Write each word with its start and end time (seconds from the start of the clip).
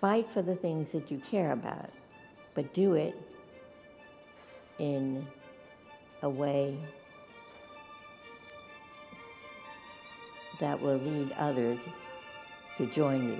fight 0.00 0.30
for 0.30 0.42
the 0.42 0.54
things 0.54 0.90
that 0.90 1.10
you 1.10 1.18
care 1.18 1.52
about, 1.52 1.90
but 2.54 2.72
do 2.72 2.94
it 2.94 3.14
in 4.78 5.26
a 6.22 6.28
way 6.28 6.76
that 10.60 10.80
will 10.80 10.98
lead 10.98 11.32
others 11.38 11.78
to 12.76 12.86
join 12.86 13.28
you. 13.28 13.38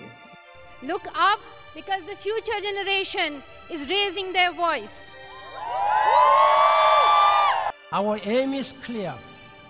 Look 0.82 1.06
up 1.14 1.40
because 1.74 2.02
the 2.04 2.16
future 2.16 2.60
generation 2.60 3.42
is 3.70 3.88
raising 3.88 4.32
their 4.32 4.52
voice. 4.52 5.10
Our 7.90 8.20
aim 8.22 8.52
is 8.52 8.74
clear, 8.84 9.14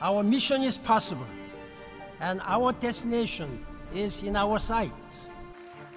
our 0.01 0.23
mission 0.23 0.63
is 0.63 0.77
possible, 0.77 1.27
and 2.21 2.41
our 2.45 2.73
destination 2.73 3.65
is 3.95 4.23
in 4.23 4.37
our 4.37 4.59
sights. 4.59 5.28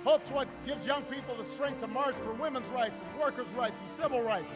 Hope's 0.04 0.32
what 0.32 0.48
gives 0.66 0.84
young 0.84 1.04
people 1.04 1.36
the 1.36 1.46
strength 1.46 1.80
to 1.82 1.88
march 1.88 2.16
for 2.23 2.34
women's 2.34 2.68
rights 2.70 3.02
and 3.02 3.22
workers' 3.22 3.54
rights 3.54 3.80
and 3.80 3.90
civil 3.90 4.22
rights 4.22 4.54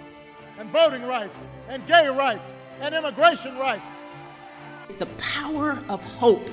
and 0.58 0.70
voting 0.72 1.04
rights 1.04 1.46
and 1.70 1.86
gay 1.86 2.08
rights 2.08 2.56
and 2.82 2.96
immigration 2.96 3.56
rights. 3.58 3.88
The 4.98 5.06
power 5.18 5.84
of 5.88 6.04
hope. 6.16 6.50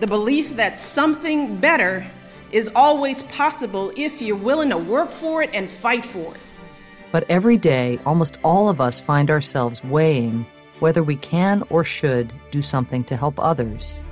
The 0.00 0.06
belief 0.06 0.56
that 0.56 0.76
something 0.76 1.56
better 1.56 2.06
is 2.52 2.70
always 2.74 3.22
possible 3.24 3.92
if 3.96 4.20
you're 4.20 4.36
willing 4.36 4.70
to 4.70 4.78
work 4.78 5.10
for 5.10 5.42
it 5.42 5.50
and 5.54 5.70
fight 5.70 6.04
for 6.04 6.34
it. 6.34 6.40
But 7.10 7.24
every 7.30 7.56
day, 7.56 7.98
almost 8.04 8.38
all 8.44 8.68
of 8.68 8.80
us 8.82 9.00
find 9.00 9.30
ourselves 9.30 9.82
weighing 9.82 10.46
whether 10.80 11.02
we 11.02 11.16
can 11.16 11.64
or 11.70 11.84
should 11.84 12.32
do 12.50 12.60
something 12.62 13.02
to 13.04 13.16
help 13.16 13.38
others. 13.38 14.04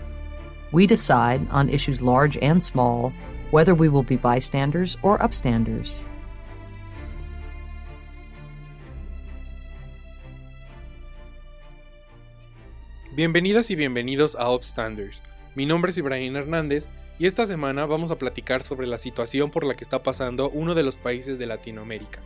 We 0.73 0.87
decide 0.87 1.47
on 1.51 1.69
issues 1.69 2.02
large 2.02 2.37
and 2.43 2.61
small 2.61 3.12
whether 3.53 3.72
we 3.72 3.89
will 3.89 4.03
be 4.03 4.17
bystanders 4.17 4.98
or 5.03 5.19
upstanders. 5.20 6.03
Bienvenidas 13.14 13.70
y 13.70 13.77
bienvenidos 13.77 14.34
a 14.34 14.53
Upstanders. 14.53 15.23
Mi 15.55 15.64
nombre 15.64 15.91
es 15.91 15.98
Ibrahim 15.98 16.36
Hernández 16.36 16.89
y 17.19 17.27
esta 17.27 17.47
semana 17.47 17.86
vamos 17.86 18.11
a 18.11 18.19
platicar 18.19 18.62
sobre 18.62 18.89
la 18.89 18.98
situación 18.98 19.51
por 19.51 19.64
la 19.64 19.75
que 19.75 19.84
está 19.84 20.03
pasando 20.03 20.51
uno 20.51 20.75
de 20.75 20.83
los 20.83 20.97
países 20.97 21.39
de 21.39 21.47
Latinoamérica. 21.47 22.20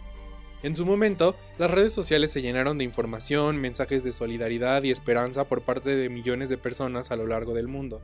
En 0.63 0.75
su 0.75 0.85
momento, 0.85 1.37
las 1.59 1.71
redes 1.71 1.93
sociales 1.93 2.33
se 2.33 2.43
llenaron 2.43 2.77
de 2.77 2.85
información, 2.85 3.59
mensajes 3.59 4.03
de 4.03 4.13
solidaridad 4.13 4.83
y 4.83 4.91
esperanza 4.91 5.47
por 5.47 5.63
parte 5.63 5.95
de 5.95 6.09
millones 6.09 6.49
de 6.49 6.59
personas 6.59 7.11
a 7.11 7.17
lo 7.17 7.27
largo 7.27 7.55
del 7.55 7.69
mundo. 7.69 8.03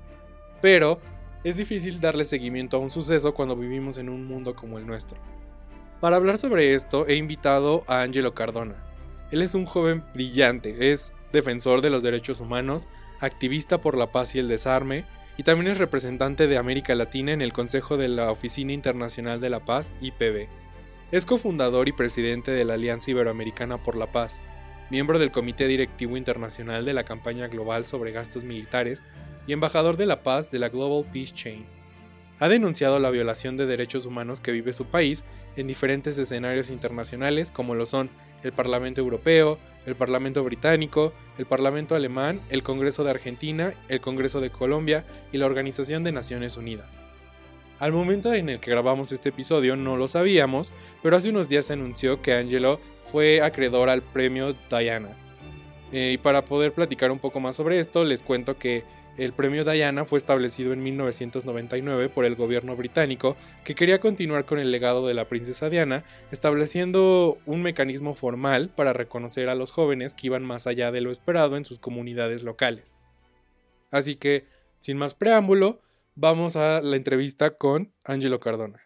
Pero 0.60 1.00
es 1.44 1.56
difícil 1.56 2.00
darle 2.00 2.24
seguimiento 2.24 2.76
a 2.76 2.80
un 2.80 2.90
suceso 2.90 3.34
cuando 3.34 3.56
vivimos 3.56 3.98
en 3.98 4.08
un 4.08 4.26
mundo 4.26 4.54
como 4.54 4.78
el 4.78 4.86
nuestro. 4.86 5.18
Para 6.00 6.16
hablar 6.16 6.38
sobre 6.38 6.74
esto 6.74 7.06
he 7.06 7.14
invitado 7.14 7.84
a 7.86 8.02
Angelo 8.02 8.34
Cardona. 8.34 8.76
Él 9.30 9.42
es 9.42 9.54
un 9.54 9.66
joven 9.66 10.04
brillante, 10.12 10.92
es 10.92 11.14
defensor 11.32 11.82
de 11.82 11.90
los 11.90 12.02
derechos 12.02 12.40
humanos, 12.40 12.86
activista 13.20 13.80
por 13.80 13.96
la 13.96 14.12
paz 14.12 14.34
y 14.34 14.38
el 14.38 14.48
desarme, 14.48 15.04
y 15.36 15.42
también 15.42 15.70
es 15.70 15.78
representante 15.78 16.46
de 16.46 16.58
América 16.58 16.94
Latina 16.94 17.32
en 17.32 17.42
el 17.42 17.52
Consejo 17.52 17.96
de 17.96 18.08
la 18.08 18.30
Oficina 18.30 18.72
Internacional 18.72 19.40
de 19.40 19.50
la 19.50 19.64
Paz, 19.64 19.94
IPB. 20.00 20.48
Es 21.12 21.26
cofundador 21.26 21.88
y 21.88 21.92
presidente 21.92 22.50
de 22.50 22.64
la 22.64 22.74
Alianza 22.74 23.10
Iberoamericana 23.10 23.82
por 23.82 23.96
la 23.96 24.10
Paz, 24.10 24.42
miembro 24.90 25.18
del 25.18 25.30
Comité 25.30 25.66
Directivo 25.66 26.16
Internacional 26.16 26.84
de 26.84 26.94
la 26.94 27.04
Campaña 27.04 27.48
Global 27.48 27.84
sobre 27.84 28.12
Gastos 28.12 28.44
Militares 28.44 29.04
y 29.46 29.52
embajador 29.52 29.96
de 29.96 30.06
la 30.06 30.22
paz 30.22 30.50
de 30.50 30.58
la 30.58 30.68
Global 30.68 31.10
Peace 31.12 31.32
Chain. 31.32 31.64
Ha 32.38 32.48
denunciado 32.48 32.98
la 32.98 33.10
violación 33.10 33.56
de 33.56 33.66
derechos 33.66 34.04
humanos 34.04 34.40
que 34.40 34.52
vive 34.52 34.72
su 34.72 34.84
país 34.86 35.24
en 35.56 35.66
diferentes 35.66 36.18
escenarios 36.18 36.68
internacionales 36.68 37.50
como 37.50 37.74
lo 37.74 37.86
son 37.86 38.10
el 38.42 38.52
Parlamento 38.52 39.00
Europeo, 39.00 39.58
el 39.86 39.96
Parlamento 39.96 40.44
Británico, 40.44 41.12
el 41.38 41.46
Parlamento 41.46 41.94
Alemán, 41.94 42.42
el 42.50 42.62
Congreso 42.62 43.04
de 43.04 43.10
Argentina, 43.10 43.74
el 43.88 44.00
Congreso 44.00 44.40
de 44.40 44.50
Colombia 44.50 45.04
y 45.32 45.38
la 45.38 45.46
Organización 45.46 46.04
de 46.04 46.12
Naciones 46.12 46.56
Unidas. 46.56 47.04
Al 47.78 47.92
momento 47.92 48.32
en 48.32 48.48
el 48.48 48.60
que 48.60 48.70
grabamos 48.70 49.12
este 49.12 49.28
episodio 49.28 49.76
no 49.76 49.96
lo 49.96 50.08
sabíamos, 50.08 50.72
pero 51.02 51.16
hace 51.16 51.30
unos 51.30 51.48
días 51.48 51.66
se 51.66 51.74
anunció 51.74 52.22
que 52.22 52.34
Angelo 52.34 52.80
fue 53.04 53.42
acreedor 53.42 53.90
al 53.90 54.02
premio 54.02 54.54
Diana. 54.70 55.10
Eh, 55.92 56.12
y 56.14 56.18
para 56.18 56.44
poder 56.44 56.72
platicar 56.72 57.10
un 57.10 57.18
poco 57.18 57.38
más 57.38 57.56
sobre 57.56 57.78
esto, 57.78 58.04
les 58.04 58.22
cuento 58.22 58.58
que 58.58 58.84
el 59.16 59.32
premio 59.32 59.64
Diana 59.64 60.04
fue 60.04 60.18
establecido 60.18 60.72
en 60.72 60.82
1999 60.82 62.08
por 62.08 62.24
el 62.24 62.36
gobierno 62.36 62.76
británico 62.76 63.36
que 63.64 63.74
quería 63.74 64.00
continuar 64.00 64.44
con 64.44 64.58
el 64.58 64.70
legado 64.70 65.06
de 65.06 65.14
la 65.14 65.28
princesa 65.28 65.70
Diana, 65.70 66.04
estableciendo 66.30 67.38
un 67.46 67.62
mecanismo 67.62 68.14
formal 68.14 68.68
para 68.68 68.92
reconocer 68.92 69.48
a 69.48 69.54
los 69.54 69.72
jóvenes 69.72 70.14
que 70.14 70.26
iban 70.28 70.44
más 70.44 70.66
allá 70.66 70.92
de 70.92 71.00
lo 71.00 71.10
esperado 71.10 71.56
en 71.56 71.64
sus 71.64 71.78
comunidades 71.78 72.42
locales. 72.42 72.98
Así 73.90 74.16
que, 74.16 74.46
sin 74.78 74.98
más 74.98 75.14
preámbulo, 75.14 75.80
vamos 76.14 76.56
a 76.56 76.80
la 76.80 76.96
entrevista 76.96 77.56
con 77.56 77.92
Angelo 78.04 78.40
Cardona. 78.40 78.85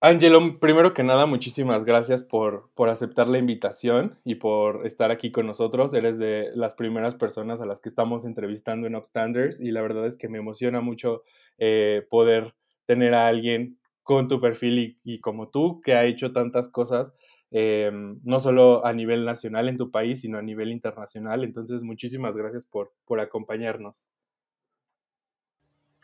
Angelo, 0.00 0.60
primero 0.60 0.94
que 0.94 1.02
nada, 1.02 1.26
muchísimas 1.26 1.84
gracias 1.84 2.22
por, 2.22 2.70
por, 2.74 2.88
aceptar 2.88 3.26
la 3.26 3.38
invitación 3.38 4.16
y 4.22 4.36
por 4.36 4.86
estar 4.86 5.10
aquí 5.10 5.32
con 5.32 5.44
nosotros. 5.48 5.92
Eres 5.92 6.18
de 6.18 6.50
las 6.54 6.76
primeras 6.76 7.16
personas 7.16 7.60
a 7.60 7.66
las 7.66 7.80
que 7.80 7.88
estamos 7.88 8.24
entrevistando 8.24 8.86
en 8.86 8.94
Upstanders 8.94 9.60
y 9.60 9.72
la 9.72 9.82
verdad 9.82 10.06
es 10.06 10.16
que 10.16 10.28
me 10.28 10.38
emociona 10.38 10.80
mucho 10.80 11.24
eh, 11.58 12.06
poder 12.10 12.54
tener 12.86 13.12
a 13.12 13.26
alguien 13.26 13.76
con 14.04 14.28
tu 14.28 14.40
perfil 14.40 15.00
y, 15.02 15.18
como 15.18 15.48
tú 15.48 15.80
que 15.80 15.94
ha 15.94 16.04
hecho 16.04 16.32
tantas 16.32 16.68
cosas, 16.68 17.12
eh, 17.50 17.90
no 18.22 18.38
solo 18.38 18.86
a 18.86 18.92
nivel 18.92 19.24
nacional 19.24 19.68
en 19.68 19.78
tu 19.78 19.90
país, 19.90 20.20
sino 20.20 20.38
a 20.38 20.42
nivel 20.42 20.70
internacional. 20.70 21.42
Entonces, 21.42 21.82
muchísimas 21.82 22.36
gracias 22.36 22.66
por, 22.66 22.92
por 23.04 23.18
acompañarnos. 23.18 24.06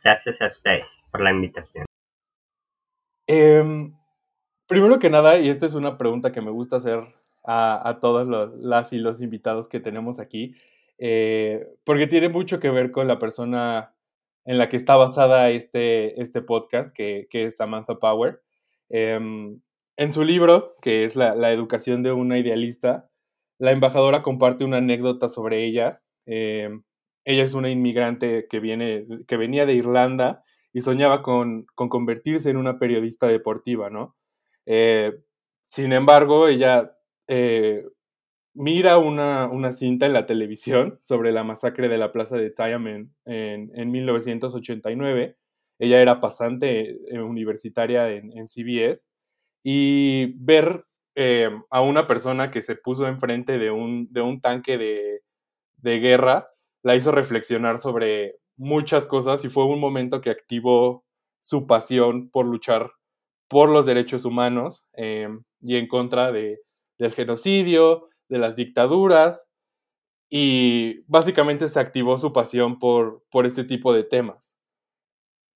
Gracias 0.03 0.43
a 0.43 0.49
ustedes 0.49 1.06
por 1.12 1.21
la 1.21 1.31
invitación. 1.31 1.87
Em, 3.27 3.95
primero 4.67 4.99
que 4.99 5.11
nada, 5.11 5.39
y 5.39 5.49
esta 5.49 5.67
es 5.67 5.75
una 5.75 5.97
pregunta 5.99 6.33
que 6.33 6.41
me 6.41 6.51
gusta 6.51 6.77
hacer 6.77 7.05
a, 7.45 7.99
los, 8.03 8.55
las 8.59 8.93
y 8.93 8.99
los 8.99 9.23
invitados 9.23 9.69
que 9.69 9.81
tenemos 9.81 10.19
aquí, 10.19 10.55
eh, 10.99 11.67
porque 11.84 12.07
tiene 12.07 12.29
mucho 12.29 12.61
que 12.61 12.71
ver 12.71 12.91
con 12.91 13.09
la 13.09 13.19
persona 13.19 13.95
en 14.45 14.59
la 14.59 14.69
que 14.69 14.77
está 14.77 14.97
basada 14.97 15.51
este, 15.51 16.21
este 16.21 16.43
podcast, 16.43 16.95
que, 16.95 17.29
es 17.31 17.57
Samantha 17.57 17.99
Power. 17.99 18.43
Em, 18.91 19.61
en 19.97 20.13
su 20.13 20.25
libro, 20.25 20.77
que 20.83 21.05
es 21.05 21.17
la, 21.17 21.34
la, 21.34 21.53
educación 21.53 22.03
de 22.03 22.13
una 22.13 22.39
idealista, 22.39 23.09
la 23.59 23.73
embajadora 23.73 24.23
comparte 24.23 24.65
una 24.65 24.79
anécdota 24.79 25.29
sobre 25.29 25.65
ella. 25.65 26.03
Em, 26.27 26.83
ella 27.25 27.43
es 27.43 27.55
una 27.55 27.71
inmigrante 27.71 28.47
que, 28.51 28.61
viene, 28.61 29.07
que 29.27 29.37
venía 29.37 29.67
de 29.67 29.75
Irlanda 29.75 30.44
y 30.75 30.81
soñaba 30.81 31.23
con, 31.23 31.67
convertirse 31.77 32.51
en 32.51 32.57
una 32.57 32.79
periodista 32.81 33.29
deportiva, 33.29 33.91
¿no? 33.91 34.17
Eh, 34.67 35.12
sin 35.67 35.93
embargo, 35.93 36.49
ella 36.49 36.99
eh, 37.29 37.87
mira 38.55 38.99
una, 38.99 39.73
cinta 39.73 40.07
en 40.07 40.13
la 40.13 40.27
televisión 40.27 40.99
sobre 41.01 41.31
la 41.31 41.45
masacre 41.45 41.89
de 41.89 41.97
la 41.97 42.11
plaza 42.13 42.37
de 42.37 42.51
Tiananmen 42.51 43.15
en, 43.25 43.91
1989. 43.91 45.37
Ella 45.79 46.03
era 46.03 46.21
pasante 46.21 46.99
eh, 47.09 47.21
universitaria 47.21 48.11
en, 48.11 48.49
CBS 48.49 49.09
y 49.63 50.34
ver 50.45 50.84
a 51.71 51.81
una 51.81 52.09
persona 52.09 52.51
que 52.51 52.63
se 52.63 52.75
puso 52.75 53.07
enfrente 53.07 53.59
de 53.59 53.71
un, 53.71 54.13
de 54.13 54.23
un 54.23 54.41
tanque 54.41 54.77
de, 54.77 55.23
de 55.77 56.01
guerra 56.01 56.49
la 56.83 56.97
hizo 56.97 57.13
reflexionar 57.13 57.78
sobre 57.78 58.41
muchas 58.56 59.06
cosas 59.06 59.45
y 59.45 59.48
fue 59.48 59.65
un 59.66 59.80
momento 59.80 60.21
que 60.21 60.30
activó 60.30 61.04
su 61.41 61.66
pasión 61.66 62.30
por 62.30 62.47
luchar 62.47 62.92
por 63.48 63.68
los 63.68 63.86
derechos 63.86 64.24
humanos 64.24 64.86
em, 64.95 65.45
y 65.60 65.77
en 65.77 65.86
contra 65.86 66.33
de, 66.33 66.60
del 66.98 67.12
genocidio, 67.12 68.09
de 68.28 68.39
las 68.39 68.56
dictaduras 68.56 69.48
y 70.30 71.03
básicamente 71.06 71.68
se 71.68 71.78
activó 71.80 72.18
su 72.18 72.33
pasión 72.33 72.78
por, 72.78 73.22
por 73.30 73.47
este 73.47 73.65
tipo 73.65 73.92
de 73.92 74.04
temas. 74.04 74.57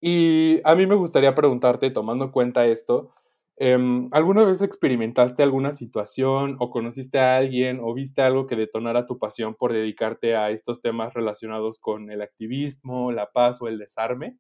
Y 0.01 0.61
a 0.65 0.75
mí 0.77 0.87
me 0.87 0.95
gustaría 0.95 1.35
preguntarte, 1.35 1.91
tomando 1.91 2.27
en 2.27 2.31
cuenta 2.31 2.67
esto, 2.67 3.13
Em, 3.61 4.09
¿Alguna 4.13 4.45
vez 4.45 4.63
experimentaste 4.63 5.43
alguna 5.43 5.73
situación 5.73 6.57
o 6.61 6.71
conociste 6.71 7.19
a 7.19 7.37
alguien 7.37 7.81
o 7.83 7.93
viste 7.93 8.23
algo 8.23 8.47
que 8.47 8.55
detonara 8.55 9.05
tu 9.05 9.19
pasión 9.19 9.57
por 9.57 9.73
dedicarte 9.73 10.37
a 10.37 10.51
estos 10.51 10.81
temas 10.81 11.13
relacionados 11.13 11.81
con 11.81 12.13
el 12.13 12.23
activismo, 12.23 13.11
la 13.11 13.33
paz 13.33 13.61
o 13.61 13.67
el 13.67 13.79
desarme? 13.79 14.37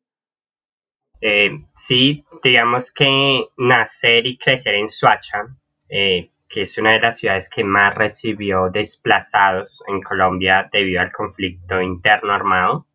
Eh, 1.20 1.50
sí, 1.75 2.25
digamos 2.44 2.93
que 2.93 3.49
nacer 3.56 4.25
y 4.25 4.38
crecer 4.38 4.76
en 4.76 4.88
Suacha, 4.88 5.49
eh, 5.88 6.31
que 6.49 6.62
es 6.62 6.79
una 6.79 6.93
de 6.93 7.00
las 7.00 7.19
ciudades 7.19 7.50
que 7.50 7.64
más 7.64 7.97
recibió 7.97 8.71
desplazados 8.71 9.82
en 9.88 10.00
Colombia 10.00 10.69
debido 10.71 11.00
al 11.00 11.11
conflicto 11.11 11.82
interno 11.82 12.32
armado, 12.32 12.87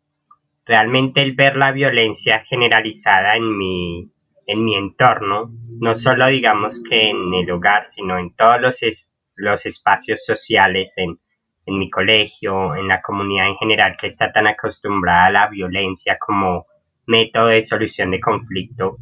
realmente 0.64 1.20
el 1.20 1.34
ver 1.34 1.56
la 1.56 1.70
violencia 1.70 2.40
generalizada 2.40 3.36
en 3.36 3.58
mi, 3.58 4.10
en 4.46 4.64
mi 4.64 4.76
entorno, 4.76 5.50
no 5.80 5.94
solo 5.94 6.26
digamos 6.28 6.82
que 6.88 7.10
en 7.10 7.32
el 7.34 7.50
hogar, 7.50 7.86
sino 7.86 8.18
en 8.18 8.34
todos 8.34 8.60
los, 8.60 9.14
los 9.36 9.66
espacios 9.66 10.24
sociales, 10.24 10.94
en, 10.96 11.18
en 11.66 11.78
mi 11.78 11.90
colegio, 11.90 12.74
en 12.74 12.88
la 12.88 13.00
comunidad 13.00 13.48
en 13.48 13.56
general 13.56 13.96
que 13.98 14.06
está 14.08 14.32
tan 14.32 14.46
acostumbrada 14.46 15.24
a 15.26 15.32
la 15.32 15.48
violencia 15.48 16.18
como 16.18 16.66
método 17.06 17.46
de 17.46 17.62
solución 17.62 18.10
de 18.10 18.20
conflicto. 18.20 18.98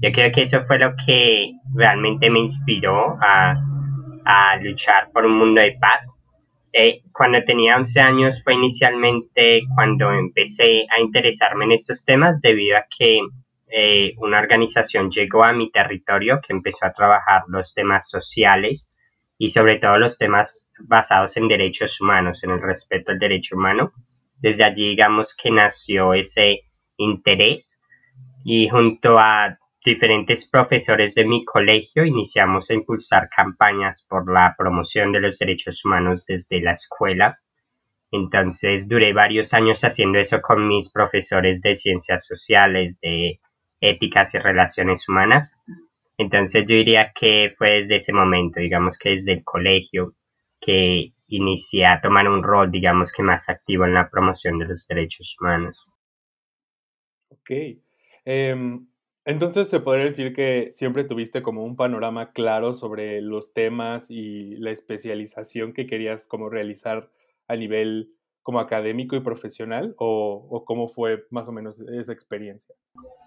Yo 0.00 0.12
creo 0.12 0.32
que 0.32 0.42
eso 0.42 0.62
fue 0.64 0.78
lo 0.78 0.94
que 1.06 1.52
realmente 1.74 2.30
me 2.30 2.40
inspiró 2.40 3.16
a, 3.20 3.54
a 4.24 4.56
luchar 4.56 5.10
por 5.12 5.24
un 5.24 5.38
mundo 5.38 5.60
de 5.60 5.76
paz 5.80 6.20
eh, 6.76 7.02
cuando 7.12 7.44
tenía 7.44 7.76
11 7.76 8.00
años 8.00 8.42
fue 8.42 8.54
inicialmente 8.54 9.62
cuando 9.76 10.10
empecé 10.10 10.84
a 10.90 11.00
interesarme 11.00 11.66
en 11.66 11.72
estos 11.72 12.04
temas 12.04 12.40
debido 12.40 12.76
a 12.76 12.84
que 12.98 13.20
eh, 13.76 14.14
una 14.18 14.38
organización 14.38 15.10
llegó 15.10 15.42
a 15.42 15.52
mi 15.52 15.68
territorio 15.72 16.40
que 16.40 16.52
empezó 16.52 16.86
a 16.86 16.92
trabajar 16.92 17.42
los 17.48 17.74
temas 17.74 18.08
sociales 18.08 18.88
y 19.36 19.48
sobre 19.48 19.80
todo 19.80 19.98
los 19.98 20.16
temas 20.16 20.70
basados 20.78 21.36
en 21.36 21.48
derechos 21.48 22.00
humanos, 22.00 22.44
en 22.44 22.52
el 22.52 22.62
respeto 22.62 23.10
al 23.10 23.18
derecho 23.18 23.56
humano. 23.56 23.92
Desde 24.36 24.62
allí 24.62 24.90
digamos 24.90 25.34
que 25.34 25.50
nació 25.50 26.14
ese 26.14 26.60
interés 26.98 27.82
y 28.44 28.68
junto 28.68 29.18
a 29.18 29.58
diferentes 29.84 30.48
profesores 30.48 31.16
de 31.16 31.24
mi 31.24 31.44
colegio 31.44 32.04
iniciamos 32.04 32.70
a 32.70 32.74
impulsar 32.74 33.28
campañas 33.28 34.06
por 34.08 34.32
la 34.32 34.54
promoción 34.56 35.10
de 35.10 35.18
los 35.18 35.36
derechos 35.40 35.84
humanos 35.84 36.26
desde 36.26 36.60
la 36.60 36.74
escuela. 36.74 37.40
Entonces 38.12 38.88
duré 38.88 39.12
varios 39.12 39.52
años 39.52 39.82
haciendo 39.82 40.20
eso 40.20 40.40
con 40.40 40.68
mis 40.68 40.92
profesores 40.92 41.60
de 41.60 41.74
ciencias 41.74 42.24
sociales, 42.24 43.00
de 43.00 43.40
éticas 43.80 44.34
y 44.34 44.38
relaciones 44.38 45.08
humanas. 45.08 45.60
Entonces 46.16 46.64
yo 46.66 46.76
diría 46.76 47.12
que 47.14 47.54
fue 47.58 47.72
desde 47.72 47.96
ese 47.96 48.12
momento, 48.12 48.60
digamos 48.60 48.98
que 48.98 49.10
desde 49.10 49.32
el 49.32 49.44
colegio, 49.44 50.14
que 50.60 51.12
inicié 51.26 51.86
a 51.86 52.00
tomar 52.00 52.28
un 52.28 52.42
rol, 52.42 52.70
digamos 52.70 53.12
que 53.12 53.22
más 53.22 53.48
activo 53.48 53.84
en 53.84 53.94
la 53.94 54.08
promoción 54.08 54.58
de 54.58 54.66
los 54.66 54.86
derechos 54.86 55.36
humanos. 55.40 55.84
Ok. 57.28 57.50
Em, 58.24 58.86
entonces 59.24 59.68
se 59.68 59.80
podría 59.80 60.06
decir 60.06 60.34
que 60.34 60.70
siempre 60.72 61.04
tuviste 61.04 61.42
como 61.42 61.64
un 61.64 61.76
panorama 61.76 62.32
claro 62.32 62.74
sobre 62.74 63.20
los 63.20 63.52
temas 63.52 64.10
y 64.10 64.56
la 64.56 64.70
especialización 64.70 65.72
que 65.72 65.86
querías 65.86 66.26
como 66.26 66.48
realizar 66.48 67.10
a 67.48 67.56
nivel 67.56 68.14
como 68.44 68.60
académico 68.60 69.16
y 69.16 69.20
profesional 69.20 69.94
o, 69.98 70.62
cómo 70.64 70.86
fue 70.86 71.24
más 71.30 71.48
o 71.48 71.52
menos 71.52 71.80
esa 71.80 72.12
experiencia? 72.12 72.74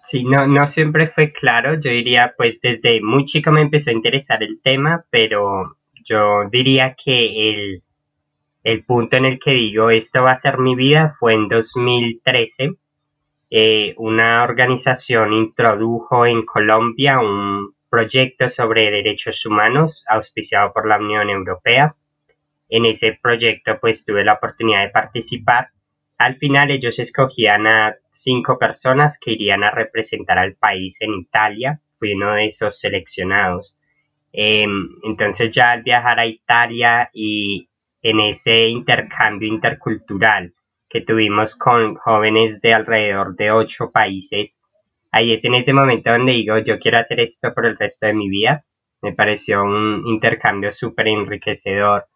Sí, 0.02 0.24
no, 0.24 0.46
no 0.46 0.66
siempre 0.66 1.08
fue 1.08 1.30
claro. 1.32 1.74
Yo 1.74 1.90
diría, 1.90 2.34
pues 2.36 2.60
desde 2.62 3.02
muy 3.02 3.26
chico 3.26 3.50
me 3.50 3.60
empezó 3.60 3.90
a 3.90 3.94
interesar 3.94 4.42
el 4.42 4.60
tema, 4.62 5.04
pero 5.10 5.76
yo 6.04 6.48
diría 6.50 6.94
que 6.94 7.50
el, 7.50 7.82
el 8.62 8.84
punto 8.84 9.16
en 9.16 9.26
el 9.26 9.38
que 9.38 9.50
digo 9.50 9.90
esto 9.90 10.22
va 10.22 10.32
a 10.32 10.36
ser 10.36 10.58
mi 10.58 10.74
vida 10.76 11.16
fue 11.18 11.34
en 11.34 11.48
2013 11.48 12.76
eh, 13.50 13.94
una 13.96 14.44
organización 14.44 15.32
introdujo 15.32 16.26
en 16.26 16.46
Colombia 16.46 17.18
un 17.18 17.74
proyecto 17.90 18.48
sobre 18.48 18.90
derechos 18.90 19.44
humanos 19.46 20.04
auspiciado 20.06 20.72
por 20.72 20.86
la 20.86 20.98
Unión 20.98 21.28
Europea. 21.28 21.96
En 22.68 22.86
ese 22.86 23.18
proyecto 23.20 23.78
pues 23.80 24.04
tuve 24.04 24.24
la 24.24 24.34
oportunidad 24.34 24.82
de 24.82 24.90
participar. 24.90 25.68
Al 26.18 26.36
final 26.36 26.70
ellos 26.70 26.98
escogían 26.98 27.66
a 27.66 27.94
cinco 28.10 28.58
personas 28.58 29.18
que 29.18 29.32
irían 29.32 29.64
a 29.64 29.70
representar 29.70 30.38
al 30.38 30.54
país 30.54 31.00
en 31.00 31.14
Italia. 31.14 31.80
Fui 31.98 32.14
uno 32.14 32.34
de 32.34 32.46
esos 32.46 32.78
seleccionados. 32.78 33.76
Em, 34.32 34.88
entonces 35.04 35.50
ya 35.50 35.72
al 35.72 35.82
viajar 35.82 36.20
a 36.20 36.26
Italia 36.26 37.10
y 37.12 37.68
en 38.02 38.20
ese 38.20 38.68
intercambio 38.68 39.48
intercultural 39.48 40.54
que 40.88 41.00
tuvimos 41.00 41.54
con 41.56 41.96
jóvenes 41.96 42.60
de 42.60 42.74
alrededor 42.74 43.36
de 43.36 43.50
ocho 43.50 43.90
países. 43.90 44.62
Ahí 45.10 45.32
es 45.32 45.44
en 45.44 45.54
ese 45.54 45.72
momento 45.72 46.10
donde 46.10 46.32
digo, 46.32 46.58
yo 46.58 46.78
quiero 46.78 46.98
hacer 46.98 47.20
esto 47.20 47.52
por 47.54 47.66
el 47.66 47.76
resto 47.76 48.06
de 48.06 48.14
mi 48.14 48.28
vida. 48.28 48.64
Me 49.02 49.12
pareció 49.12 49.62
un 49.62 50.02
intercambio 50.06 50.72
súper 50.72 51.08
enriquecedor. 51.08 52.06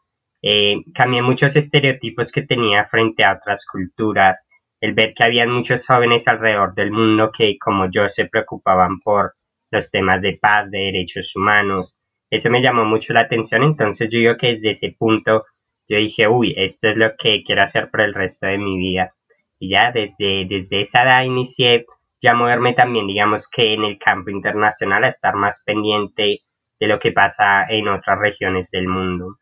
Eh, 0.42 0.82
cambié 0.92 1.22
muchos 1.22 1.56
estereotipos 1.56 2.32
que 2.32 2.42
tenía 2.42 2.84
frente 2.86 3.24
a 3.24 3.34
otras 3.34 3.64
culturas. 3.66 4.46
El 4.80 4.94
ver 4.94 5.14
que 5.14 5.24
había 5.24 5.46
muchos 5.46 5.86
jóvenes 5.86 6.26
alrededor 6.26 6.74
del 6.74 6.90
mundo 6.90 7.30
que, 7.30 7.56
como 7.58 7.88
yo, 7.90 8.08
se 8.08 8.26
preocupaban 8.26 9.00
por 9.00 9.34
los 9.70 9.90
temas 9.90 10.22
de 10.22 10.38
paz, 10.40 10.70
de 10.70 10.78
derechos 10.78 11.34
humanos. 11.36 11.96
Eso 12.30 12.50
me 12.50 12.60
llamó 12.60 12.84
mucho 12.84 13.12
la 13.14 13.20
atención. 13.20 13.62
Entonces 13.62 14.08
yo 14.10 14.18
digo 14.18 14.36
que 14.36 14.48
desde 14.48 14.70
ese 14.70 14.94
punto 14.98 15.44
yo 15.88 15.98
dije, 15.98 16.26
uy, 16.28 16.54
esto 16.56 16.88
es 16.88 16.96
lo 16.96 17.16
que 17.16 17.42
quiero 17.44 17.62
hacer 17.62 17.90
por 17.90 18.00
el 18.02 18.14
resto 18.14 18.46
de 18.46 18.58
mi 18.58 18.76
vida. 18.76 19.14
Y 19.58 19.70
ya 19.70 19.92
desde, 19.92 20.46
desde 20.48 20.80
esa 20.80 21.04
edad 21.04 21.24
inicié 21.24 21.86
ya 22.20 22.34
moverme 22.34 22.72
también, 22.72 23.06
digamos 23.06 23.48
que 23.48 23.74
en 23.74 23.84
el 23.84 23.98
campo 23.98 24.30
internacional, 24.30 25.04
a 25.04 25.08
estar 25.08 25.34
más 25.34 25.62
pendiente 25.64 26.40
de 26.80 26.86
lo 26.86 26.98
que 26.98 27.12
pasa 27.12 27.66
en 27.68 27.88
otras 27.88 28.18
regiones 28.18 28.70
del 28.70 28.88
mundo. 28.88 29.38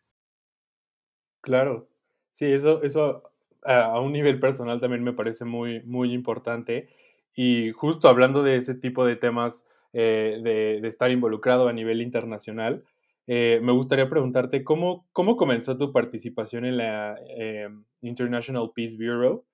Claro, 1.40 1.88
sí, 2.30 2.46
eso, 2.46 2.82
eso 2.82 3.22
a 3.64 4.00
un 4.00 4.12
nivel 4.12 4.40
personal 4.40 4.80
también 4.80 5.02
me 5.04 5.12
parece 5.12 5.44
muy, 5.44 5.82
muy 5.84 6.12
importante. 6.12 6.88
Y 7.36 7.70
justo 7.72 8.08
hablando 8.08 8.42
de 8.42 8.56
ese 8.56 8.74
tipo 8.74 9.04
de 9.04 9.16
temas, 9.16 9.64
eh, 9.92 10.40
de, 10.42 10.86
estar 10.88 11.10
involucrado 11.10 11.68
a 11.68 11.72
nivel 11.72 12.02
internacional, 12.02 12.84
eh, 13.26 13.60
me 13.62 13.72
gustaría 13.72 14.08
preguntarte 14.08 14.64
cómo, 14.64 15.06
cómo 15.12 15.36
comenzó 15.36 15.76
tu 15.78 15.92
participación 15.92 16.64
en 16.64 16.76
la 16.78 17.18
eh, 17.28 17.68
International 18.02 18.72
Peace 18.74 18.96
Bureau 18.96 19.44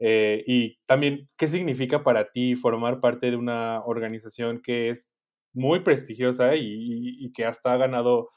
eh, 0.00 0.42
y 0.46 0.78
también 0.86 1.28
qué 1.36 1.46
significa 1.46 2.02
para 2.02 2.30
ti 2.32 2.56
formar 2.56 3.00
parte 3.00 3.30
de 3.30 3.36
una 3.36 3.84
organización 3.84 4.60
que 4.62 4.88
es 4.88 5.10
muy 5.52 5.80
prestigiosa 5.80 6.56
y, 6.56 7.30
que 7.34 7.44
hasta 7.44 7.72
ha 7.72 7.76
ganado 7.76 8.30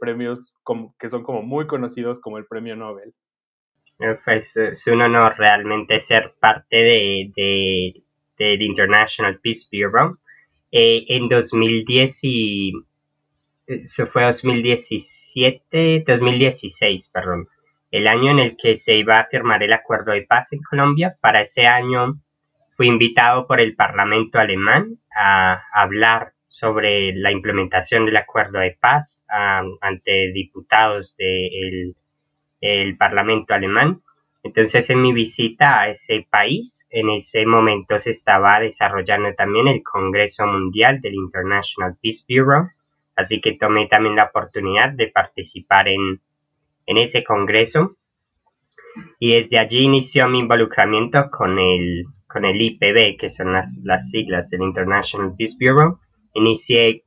premios 0.00 0.54
que 0.98 1.08
son 1.08 1.22
como 1.22 1.42
muy 1.42 1.66
conocidos 1.66 2.20
como 2.20 2.38
el 2.38 2.46
Premio 2.46 2.76
Nobel. 2.76 3.12
Pues, 4.24 4.56
es 4.56 4.86
un 4.86 5.02
honor 5.02 5.34
realmente 5.36 5.98
ser 5.98 6.32
parte 6.40 6.76
de, 6.76 7.32
de, 7.36 8.02
del 8.38 8.62
International 8.62 9.38
Peace 9.40 9.66
Bureau. 9.70 10.18
en 10.70 11.28
2010 11.28 12.20
y 12.24 12.72
se 13.84 14.06
fue 14.06 14.24
2017, 14.24 16.04
2016, 16.06 17.10
perdón, 17.12 17.48
el 17.90 18.08
año 18.08 18.32
en 18.32 18.40
el 18.40 18.56
que 18.56 18.74
se 18.74 18.96
iba 18.96 19.20
a 19.20 19.26
firmar 19.26 19.62
el 19.62 19.72
acuerdo 19.72 20.12
de 20.12 20.22
paz 20.22 20.52
en 20.52 20.60
Colombia. 20.62 21.16
Para 21.20 21.40
ese 21.40 21.66
año 21.66 22.20
fui 22.76 22.88
invitado 22.88 23.46
por 23.46 23.60
el 23.60 23.74
Parlamento 23.74 24.38
alemán 24.38 24.98
a 25.16 25.62
hablar 25.72 26.33
sobre 26.54 27.12
la 27.14 27.32
implementación 27.32 28.06
del 28.06 28.16
acuerdo 28.16 28.60
de 28.60 28.76
paz 28.80 29.24
ante 29.80 30.30
diputados 30.32 31.16
del 31.16 31.96
el 32.60 32.96
Parlamento 32.96 33.54
alemán. 33.54 34.02
Entonces, 34.44 34.88
en 34.88 35.02
mi 35.02 35.12
visita 35.12 35.80
a 35.80 35.88
ese 35.88 36.26
país, 36.30 36.86
en 36.90 37.10
ese 37.10 37.44
momento 37.44 37.98
se 37.98 38.10
estaba 38.10 38.60
desarrollando 38.60 39.34
también 39.34 39.66
el 39.66 39.82
Congreso 39.82 40.46
Mundial 40.46 41.00
del 41.00 41.14
International 41.14 41.96
Peace 42.00 42.24
Bureau, 42.28 42.70
Así 43.16 43.40
que 43.40 43.52
tomé 43.52 43.86
también 43.86 44.16
la 44.16 44.24
oportunidad 44.26 44.90
de 44.90 45.08
participar 45.08 45.88
en, 45.88 46.20
ese 46.86 47.24
congreso 47.24 47.96
y 49.18 49.34
desde 49.34 49.58
allí 49.58 49.80
inició 49.80 50.28
mi 50.28 50.40
involucramiento 50.40 51.30
con 51.30 51.58
el, 51.58 52.04
con 52.26 52.44
el 52.44 52.60
IPB, 52.60 53.16
que 53.18 53.30
son 53.30 53.52
las, 53.52 53.80
las 53.84 54.10
siglas 54.10 54.50
del 54.50 54.62
International 54.62 55.34
Peace 55.36 55.56
Bureau. 55.58 55.98
Inicié 56.34 57.04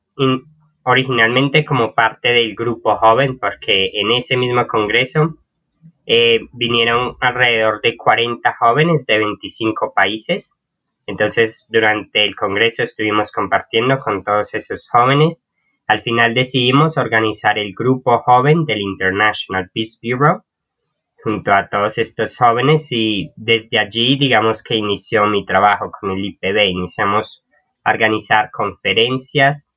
originalmente 0.84 1.64
como 1.64 1.94
parte 1.94 2.30
del 2.30 2.56
grupo 2.56 2.96
joven 2.98 3.38
porque 3.40 3.92
en 3.94 4.12
ese 4.12 4.38
mismo 4.38 4.66
congreso 4.68 5.38
eh, 6.06 6.40
vinieron 6.54 7.18
alrededor 7.20 7.82
de 7.82 7.96
40 7.96 8.56
jóvenes 8.60 9.06
de 9.06 9.20
25 9.20 9.94
países. 9.94 10.56
Entonces, 11.06 11.68
durante 11.70 12.26
el 12.26 12.36
congreso 12.36 12.84
estuvimos 12.84 13.32
compartiendo 13.32 14.00
con 14.00 14.24
todos 14.24 14.54
esos 14.54 14.90
jóvenes 14.90 15.48
al 15.88 16.02
final 16.02 16.34
decidimos 16.34 16.98
organizar 16.98 17.58
el 17.58 17.74
grupo 17.74 18.20
joven 18.20 18.66
del 18.66 18.82
International 18.82 19.70
Peace 19.74 19.98
Bureau 20.02 20.44
junto 21.24 21.54
a 21.54 21.70
todos 21.70 21.98
estos 21.98 22.38
jóvenes 22.38 22.92
y 22.92 23.32
desde 23.38 23.80
allí 23.80 24.18
digamos 24.18 24.62
que 24.62 24.76
inició 24.76 25.26
mi 25.28 25.46
trabajo 25.46 25.90
con 25.98 26.12
el 26.12 26.26
IPB. 26.26 26.66
Iniciamos 26.68 27.46
organizar 27.92 28.50
conferencias 28.52 29.72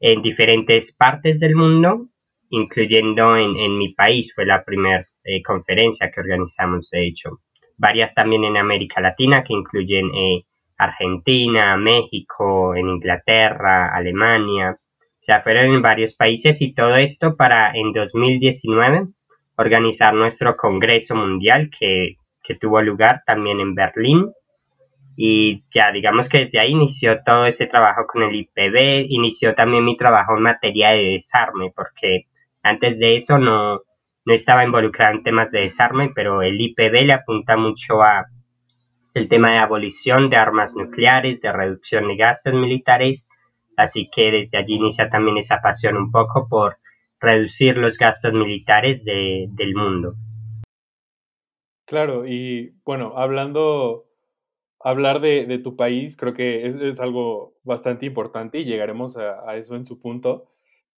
en 0.00 0.22
diferentes 0.22 0.94
partes 0.94 1.40
del 1.40 1.54
mundo, 1.54 2.08
incluyendo 2.50 3.36
en, 3.36 3.78
mi 3.78 3.94
país. 3.94 4.32
Fue 4.34 4.44
la 4.44 4.64
primera 4.64 5.06
eh, 5.24 5.42
conferencia 5.42 6.10
que 6.10 6.20
organizamos, 6.20 6.90
de 6.90 7.06
hecho. 7.06 7.40
varias 7.76 8.14
también 8.14 8.44
en 8.44 8.56
América 8.56 9.00
Latina 9.00 9.42
que 9.42 9.52
incluyen 9.52 10.10
eh, 10.14 10.44
Argentina, 10.78 11.76
México, 11.76 12.74
en 12.76 12.88
Inglaterra, 12.88 13.94
Alemania, 13.94 14.78
o 15.24 15.26
sea, 15.26 15.40
fueron 15.40 15.74
en 15.74 15.80
varios 15.80 16.14
países 16.14 16.60
y 16.60 16.74
todo 16.74 16.96
esto 16.96 17.34
para 17.34 17.72
en 17.74 17.92
2019 17.92 19.08
organizar 19.56 20.12
nuestro 20.12 20.54
Congreso 20.56 21.14
Mundial 21.14 21.70
que, 21.70 22.16
que 22.42 22.56
tuvo 22.56 22.82
lugar 22.82 23.22
también 23.24 23.58
en 23.58 23.74
Berlín 23.74 24.30
y 25.16 25.64
ya 25.70 25.92
digamos 25.92 26.28
que 26.28 26.38
desde 26.38 26.60
ahí 26.60 26.72
inició 26.72 27.22
todo 27.24 27.46
ese 27.46 27.66
trabajo 27.66 28.06
con 28.06 28.22
el 28.22 28.34
IPB, 28.34 29.06
inició 29.08 29.54
también 29.54 29.84
mi 29.84 29.96
trabajo 29.96 30.36
en 30.36 30.42
materia 30.42 30.90
de 30.90 31.04
desarme, 31.12 31.72
porque 31.74 32.26
antes 32.62 32.98
de 32.98 33.16
eso 33.16 33.38
no, 33.38 33.80
no 34.24 34.34
estaba 34.34 34.64
involucrado 34.64 35.14
en 35.14 35.22
temas 35.22 35.50
de 35.52 35.60
desarme, 35.60 36.10
pero 36.14 36.42
el 36.42 36.60
IPB 36.60 37.06
le 37.06 37.12
apunta 37.12 37.56
mucho 37.56 38.02
a 38.02 38.26
el 39.14 39.28
tema 39.28 39.52
de 39.52 39.58
abolición 39.58 40.28
de 40.28 40.36
armas 40.36 40.74
nucleares, 40.74 41.40
de 41.40 41.52
reducción 41.52 42.08
de 42.08 42.16
gastos 42.16 42.54
militares, 42.54 43.28
así 43.76 44.10
que 44.10 44.32
desde 44.32 44.58
allí 44.58 44.74
inicia 44.74 45.08
también 45.08 45.38
esa 45.38 45.60
pasión 45.60 45.96
un 45.96 46.10
poco 46.10 46.48
por 46.48 46.78
reducir 47.20 47.76
los 47.76 47.96
gastos 47.96 48.32
militares 48.32 49.04
de, 49.04 49.46
del 49.50 49.74
mundo. 49.74 50.14
Claro, 51.86 52.26
y 52.26 52.74
bueno, 52.84 53.14
hablando 53.16 54.06
hablar 54.84 55.20
de, 55.20 55.58
tu 55.58 55.76
país 55.76 56.16
creo 56.16 56.34
que 56.34 56.66
es, 56.66 57.00
algo 57.00 57.56
bastante 57.64 58.06
importante 58.06 58.58
y 58.58 58.64
llegaremos 58.64 59.16
a, 59.16 59.56
eso 59.56 59.74
en 59.74 59.86
su 59.86 59.98
punto. 59.98 60.50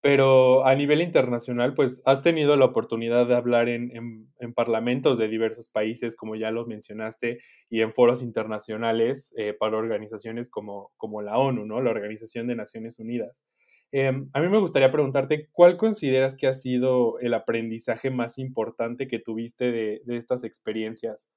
Pero 0.03 0.67
a 0.67 0.75
nivel 0.75 1.01
internacional, 1.01 1.75
pues 1.75 2.03
has 2.05 2.23
tenido 2.23 2.57
la 2.57 2.67
oportunidad 2.67 3.27
de 3.27 3.35
hablar 3.35 3.69
en, 3.69 4.29
parlamentos 4.55 5.19
de 5.19 5.29
diversos 5.29 5.69
países, 5.69 6.17
como 6.17 6.37
ya 6.37 6.51
lo 6.51 6.67
mencionaste, 6.67 7.39
y 7.71 7.81
en 7.81 7.93
foros 7.93 8.23
internacionales 8.23 9.33
eh, 9.37 9.55
para 9.59 9.79
organizaciones 9.79 10.51
como, 10.51 10.91
la 11.23 11.39
ONU. 11.39 11.65
La 11.81 11.91
Organización 11.91 12.47
de 12.47 12.57
Naciones 12.57 12.99
Unidas. 12.99 13.43
Em, 13.93 14.29
a 14.33 14.41
mí 14.41 14.49
me 14.49 14.59
gustaría 14.59 14.93
preguntarte, 14.93 15.49
¿cuál 15.53 15.77
consideras 15.77 16.37
que 16.37 16.49
ha 16.49 16.55
sido 16.55 17.19
el 17.21 17.35
aprendizaje 17.35 18.11
más 18.11 18.39
importante 18.39 19.09
que 19.09 19.21
tuviste 19.21 19.71
de 19.73 20.17
estas 20.17 20.45
experiencias? 20.45 21.31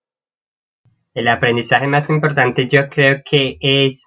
El 1.16 1.28
aprendizaje 1.28 1.88
más 1.88 2.10
importante 2.12 2.68
yo 2.68 2.88
creo 2.88 3.22
que 3.26 3.58
es 3.62 4.06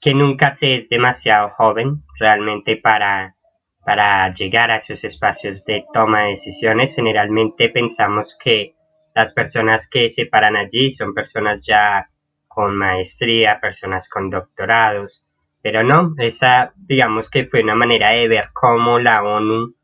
que 0.00 0.14
nunca 0.14 0.50
se 0.50 0.74
es 0.74 0.88
demasiado 0.88 1.50
joven 1.50 2.02
realmente 2.18 2.76
para, 2.76 3.36
para 3.84 4.34
llegar 4.34 4.70
a 4.72 4.76
esos 4.76 5.04
espacios 5.04 5.64
de 5.64 5.84
toma 5.92 6.22
de 6.22 6.30
decisiones. 6.30 6.96
Generalmente 6.96 7.68
pensamos 7.68 8.36
que 8.42 8.74
las 9.14 9.32
personas 9.32 9.88
que 9.88 10.10
se 10.10 10.26
paran 10.26 10.56
allí 10.56 10.90
son 10.90 11.14
personas 11.14 11.64
ya 11.64 12.10
con 12.48 12.76
maestría, 12.76 13.60
personas 13.60 14.08
con 14.08 14.28
doctorados, 14.28 15.24
pero 15.62 15.84
no, 15.84 16.14
esa 16.18 16.72
digamos 16.76 17.30
que 17.30 17.46
fue 17.46 17.62
una 17.62 17.76
manera 17.76 18.10
de 18.10 18.26
ver 18.26 18.50
cómo 18.52 18.98
la 18.98 19.22
ONU 19.22 19.74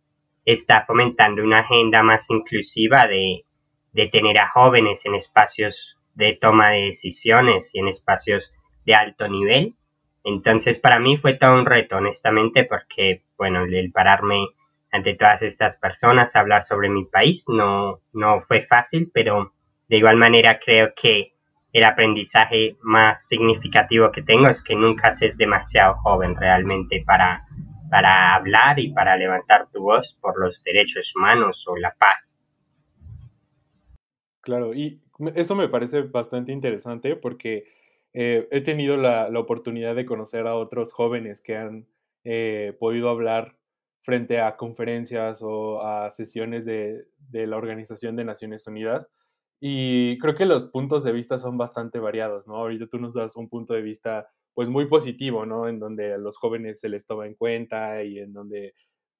está 0.44 0.85
fomentando 0.85 1.44
una 1.44 1.61
agenda 1.61 2.02
más 2.02 2.28
inclusiva 2.30 3.06
de, 3.06 3.44
de 3.92 4.08
tener 4.08 4.38
a 4.38 4.50
jóvenes 4.50 5.06
en 5.06 5.14
espacios 5.14 5.95
de 6.16 6.37
toma 6.40 6.70
de 6.70 6.87
decisiones 6.87 7.75
y 7.75 7.78
en 7.78 7.88
espacios 7.88 8.52
de 8.85 8.94
alto 8.94 9.28
nivel. 9.28 9.75
Entonces 10.25 10.80
para 10.80 10.99
mí 10.99 11.16
fue 11.16 11.35
todo 11.35 11.54
un 11.54 11.66
reto, 11.66 11.96
honestamente, 11.96 12.64
porque, 12.64 13.23
bueno, 13.38 13.62
el 13.64 13.92
pararme 13.92 14.49
ante 14.90 15.14
todas 15.14 15.42
estas 15.42 15.78
personas, 15.78 16.35
a 16.35 16.40
hablar 16.40 16.64
sobre 16.64 16.88
mi 16.88 17.04
país, 17.04 17.44
no, 17.49 18.00
no 18.12 18.40
fue 18.42 18.66
fácil, 18.66 19.11
pero 19.12 19.52
de 19.88 19.99
igual 19.99 20.16
manera 20.16 20.58
creo 20.58 20.92
que 20.96 21.35
el 21.73 21.85
aprendizaje 21.85 22.76
más 22.80 23.28
significativo 23.28 24.11
que 24.11 24.23
tengo 24.23 24.49
es 24.49 24.62
que 24.62 24.75
nunca 24.75 25.11
se 25.11 25.26
es 25.26 25.37
demasiado 25.37 25.96
joven 25.96 26.35
realmente 26.35 27.04
para, 27.06 27.44
para 27.90 28.35
hablar 28.35 28.78
y 28.78 28.92
para 28.92 29.16
levantar 29.16 29.68
tu 29.70 29.82
voz 29.82 30.18
por 30.20 30.40
los 30.40 30.62
derechos 30.64 31.14
humanos 31.14 31.66
o 31.68 31.76
la 31.76 31.94
paz. 31.94 32.40
Claro, 34.46 34.74
y 34.74 35.02
eso 35.34 35.56
me 35.56 35.68
parece 35.68 36.02
bastante 36.02 36.52
interesante 36.52 37.16
porque 37.16 37.64
eh, 38.12 38.46
he 38.52 38.60
tenido 38.60 38.96
la, 38.96 39.28
oportunidad 39.36 39.96
de 39.96 40.06
conocer 40.06 40.46
a 40.46 40.54
otros 40.54 40.92
jóvenes 40.92 41.40
que 41.40 41.56
han 41.56 41.88
eh, 42.22 42.76
podido 42.78 43.08
hablar 43.08 43.58
frente 44.02 44.40
a 44.40 44.56
conferencias 44.56 45.40
o 45.42 45.82
a 45.82 46.12
sesiones 46.12 46.64
de, 46.64 47.08
la 47.32 47.56
Organización 47.56 48.14
de 48.14 48.24
Naciones 48.24 48.68
Unidas. 48.68 49.10
Y 49.58 50.16
creo 50.18 50.36
que 50.36 50.46
los 50.46 50.66
puntos 50.66 51.02
de 51.02 51.10
vista 51.10 51.38
son 51.38 51.58
bastante 51.58 51.98
variados, 51.98 52.46
¿no? 52.46 52.54
Ahorita 52.54 52.86
tú 52.86 53.00
nos 53.00 53.14
das 53.14 53.34
un 53.34 53.48
punto 53.48 53.74
de 53.74 53.82
vista 53.82 54.28
pues 54.54 54.68
muy 54.68 54.86
positivo, 54.86 55.44
¿no? 55.44 55.66
En 55.66 55.80
donde 55.80 56.14
a 56.14 56.18
los 56.18 56.36
jóvenes 56.36 56.78
se 56.78 56.88
les 56.88 57.04
toma 57.04 57.26
en 57.26 57.34
cuenta 57.34 58.04
y 58.04 58.20
en 58.20 58.32
donde, 58.32 58.74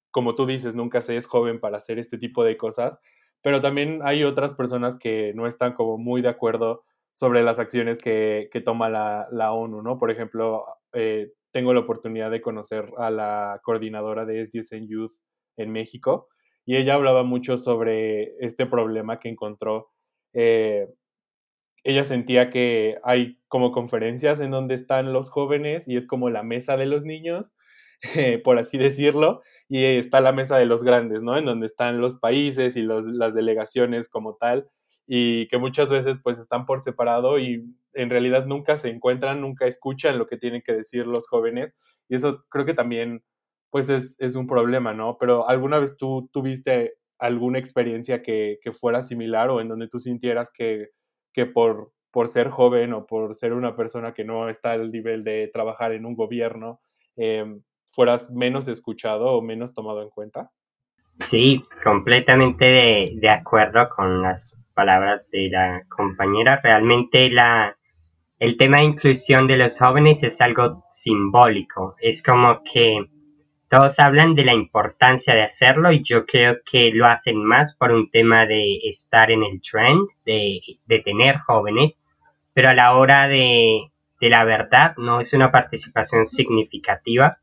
como 0.09 0.35
tú 0.35 0.45
dices, 0.45 0.73
nunca 0.73 1.01
se 1.01 1.17
es 1.17 1.27
joven 1.27 1.59
para 1.59 1.79
hacer 1.79 1.99
este 1.99 2.17
tipo 2.17 2.45
de 2.45 2.55
cosas 2.55 2.97
pero 3.47 3.61
también 3.61 4.01
hay 4.03 4.25
otras 4.25 4.53
personas 4.53 4.99
que 4.99 5.31
no 5.33 5.47
están 5.47 5.71
como 5.71 5.97
muy 5.97 6.21
de 6.21 6.27
acuerdo 6.27 6.83
sobre 7.13 7.43
las 7.43 7.59
acciones 7.59 7.97
que, 7.97 8.49
que 8.51 8.59
toma 8.59 8.89
la, 8.89 9.29
la, 9.31 9.53
ONU, 9.53 9.81
¿no? 9.81 9.97
Por 9.97 10.11
ejemplo, 10.11 10.65
eh, 10.91 11.31
tengo 11.53 11.73
la 11.73 11.79
oportunidad 11.79 12.29
de 12.29 12.41
conocer 12.41 12.91
a 12.97 13.09
la 13.09 13.61
coordinadora 13.63 14.25
de 14.25 14.45
SDSN 14.45 14.89
Youth 14.89 15.13
en 15.55 15.71
México 15.71 16.27
y 16.65 16.75
ella 16.75 16.95
hablaba 16.95 17.23
mucho 17.23 17.57
sobre 17.57 18.35
este 18.45 18.65
problema 18.65 19.21
que 19.21 19.29
encontró. 19.29 19.91
Eh, 20.33 20.89
ella 21.85 22.03
sentía 22.03 22.49
que 22.49 22.97
hay 23.01 23.39
como 23.47 23.71
conferencias 23.71 24.41
en 24.41 24.51
donde 24.51 24.75
están 24.75 25.13
los 25.13 25.29
jóvenes 25.29 25.87
y 25.87 25.95
es 25.95 26.05
como 26.05 26.29
la 26.29 26.43
mesa 26.43 26.75
de 26.75 26.87
los 26.87 27.05
niños 27.05 27.55
por 28.43 28.59
así 28.59 28.77
decirlo, 28.77 29.41
y 29.69 29.83
está 29.83 30.21
la 30.21 30.31
mesa 30.31 30.57
de 30.57 30.65
los 30.65 30.83
grandes, 30.83 31.23
¿no? 31.23 31.37
En 31.37 31.45
donde 31.45 31.65
están 31.65 32.01
los 32.01 32.17
países 32.17 32.77
y 32.77 32.83
las 32.83 33.33
delegaciones 33.33 34.09
como 34.09 34.35
tal, 34.35 34.69
y 35.07 35.47
que 35.47 35.57
muchas 35.57 35.89
veces 35.89 36.19
pues 36.23 36.37
están 36.37 36.65
por 36.65 36.81
separado 36.81 37.39
y 37.39 37.63
en 37.93 38.09
realidad 38.09 38.45
nunca 38.45 38.77
se 38.77 38.89
encuentran, 38.89 39.41
nunca 39.41 39.65
escuchan 39.65 40.17
lo 40.19 40.27
que 40.27 40.37
tienen 40.37 40.61
que 40.61 40.73
decir 40.73 41.07
los 41.07 41.27
jóvenes, 41.27 41.75
y 42.09 42.15
eso 42.15 42.45
creo 42.49 42.65
que 42.65 42.73
también 42.73 43.23
pues 43.69 43.89
es, 43.89 44.15
es 44.19 44.35
un 44.35 44.47
problema, 44.47 44.93
¿no? 44.93 45.17
Pero 45.19 45.49
¿alguna 45.49 45.79
vez 45.79 45.97
tú 45.97 46.29
tuviste 46.31 46.95
alguna 47.19 47.59
experiencia 47.59 48.21
que, 48.21 48.59
que 48.61 48.71
fuera 48.71 49.03
similar 49.03 49.49
o 49.49 49.59
en 49.61 49.67
donde 49.69 49.87
tú 49.87 49.99
sintieras 49.99 50.51
que, 50.51 50.89
que 51.33 51.45
por, 51.45 51.91
por 52.11 52.29
ser 52.29 52.49
joven 52.49 52.93
o 52.93 53.05
por 53.05 53.35
ser 53.35 53.53
una 53.53 53.75
persona 53.75 54.13
que 54.13 54.23
no 54.23 54.49
está 54.49 54.71
al 54.73 54.91
nivel 54.91 55.23
de 55.23 55.49
trabajar 55.51 55.91
en 55.93 56.05
un 56.05 56.15
gobierno, 56.15 56.79
eh, 57.17 57.45
fueras 57.97 58.29
menos 58.29 58.67
escuchado 58.67 59.25
o 59.31 59.41
menos 59.41 59.73
tomado 59.73 60.03
en 60.03 60.11
cuenta? 60.11 60.51
Sí, 61.19 61.65
completamente 61.83 63.09
de, 63.19 63.29
acuerdo 63.29 63.89
con 63.89 64.21
las 64.21 64.55
palabras 64.75 65.31
de 65.31 65.49
la 65.49 65.81
compañera. 65.89 66.61
Realmente 66.63 67.27
la, 67.31 67.75
el 68.37 68.55
tema 68.55 68.77
de 68.77 68.83
inclusión 68.83 69.47
de 69.47 69.57
los 69.57 69.79
jóvenes 69.79 70.21
es 70.21 70.39
algo 70.41 70.85
simbólico. 70.91 71.95
Es 71.99 72.21
como 72.21 72.61
que 72.71 73.03
todos 73.67 73.97
hablan 73.97 74.35
de 74.35 74.45
la 74.45 74.53
importancia 74.53 75.33
de 75.33 75.41
hacerlo 75.41 75.91
y 75.91 76.03
yo 76.03 76.27
creo 76.27 76.57
que 76.71 76.91
lo 76.93 77.07
hacen 77.07 77.43
más 77.43 77.75
por 77.75 77.91
un 77.91 78.11
tema 78.11 78.45
de 78.45 78.77
estar 78.83 79.31
en 79.31 79.41
el 79.41 79.59
trend, 79.59 80.07
de, 80.23 80.59
de 80.85 80.99
tener 80.99 81.39
jóvenes, 81.39 81.99
pero 82.53 82.69
a 82.69 82.75
la 82.75 82.95
hora 82.95 83.27
de, 83.27 83.91
de 84.21 84.29
la 84.29 84.43
verdad 84.43 84.95
no 84.97 85.19
es 85.19 85.33
una 85.33 85.51
participación 85.51 86.27
significativa 86.27 87.39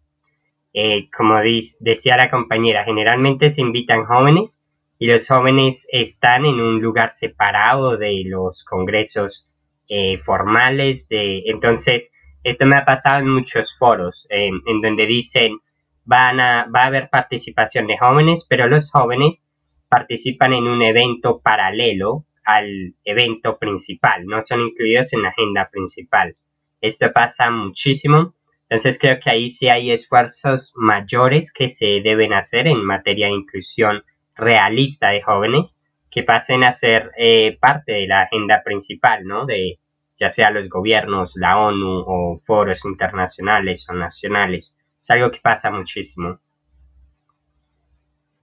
eh, 0.74 1.08
como 1.16 1.36
decía 1.80 2.16
la 2.16 2.30
compañera, 2.30 2.84
generalmente 2.84 3.50
se 3.50 3.62
invitan 3.62 4.04
jóvenes 4.04 4.62
y 4.98 5.06
los 5.06 5.26
jóvenes 5.26 5.88
están 5.90 6.44
en 6.44 6.60
un 6.60 6.82
lugar 6.82 7.12
separado 7.12 7.96
de 7.96 8.24
los 8.26 8.64
congresos 8.64 9.48
eh, 9.88 10.18
formales. 10.18 11.08
De, 11.08 11.44
entonces, 11.46 12.12
esto 12.42 12.66
me 12.66 12.76
ha 12.76 12.84
pasado 12.84 13.20
en 13.20 13.28
muchos 13.28 13.76
foros, 13.78 14.26
en 14.28 14.80
donde 14.82 15.06
dicen, 15.06 15.58
van 16.04 16.40
a, 16.40 16.66
va 16.74 16.82
a 16.82 16.86
haber 16.86 17.08
participación 17.08 17.86
de 17.86 17.98
jóvenes, 17.98 18.46
pero 18.48 18.66
los 18.66 18.90
jóvenes 18.90 19.42
participan 19.88 20.52
en 20.52 20.64
un 20.64 20.82
evento 20.82 21.40
paralelo 21.40 22.26
al 22.44 22.94
evento 23.04 23.58
principal, 23.58 24.26
no 24.26 24.42
son 24.42 24.60
incluidos 24.60 25.12
en 25.14 25.22
la 25.22 25.30
agenda 25.30 25.68
principal. 25.70 26.36
Esto 26.80 27.12
pasa 27.12 27.50
muchísimo 27.50 28.34
entonces 28.74 28.98
creo 28.98 29.20
que 29.20 29.30
ahí 29.30 29.48
sí 29.48 29.68
hay 29.68 29.92
esfuerzos 29.92 30.72
mayores 30.74 31.52
que 31.52 31.68
se 31.68 32.00
deben 32.02 32.32
hacer 32.32 32.66
en 32.66 32.84
materia 32.84 33.28
de 33.28 33.34
inclusión 33.34 34.02
realista 34.34 35.10
de 35.10 35.22
jóvenes 35.22 35.80
que 36.10 36.24
pasen 36.24 36.64
a 36.64 36.72
ser 36.72 37.12
eh, 37.16 37.56
parte 37.60 37.92
de 37.92 38.08
la 38.08 38.22
agenda 38.22 38.62
principal, 38.64 39.24
¿no? 39.24 39.46
De 39.46 39.78
ya 40.18 40.28
sea 40.28 40.50
los 40.50 40.68
gobiernos, 40.68 41.36
la 41.36 41.56
ONU 41.56 42.04
o 42.04 42.40
foros 42.44 42.84
internacionales 42.84 43.86
o 43.88 43.92
nacionales. 43.94 44.76
Es 45.00 45.10
algo 45.10 45.30
que 45.30 45.40
pasa 45.40 45.70
muchísimo. 45.70 46.40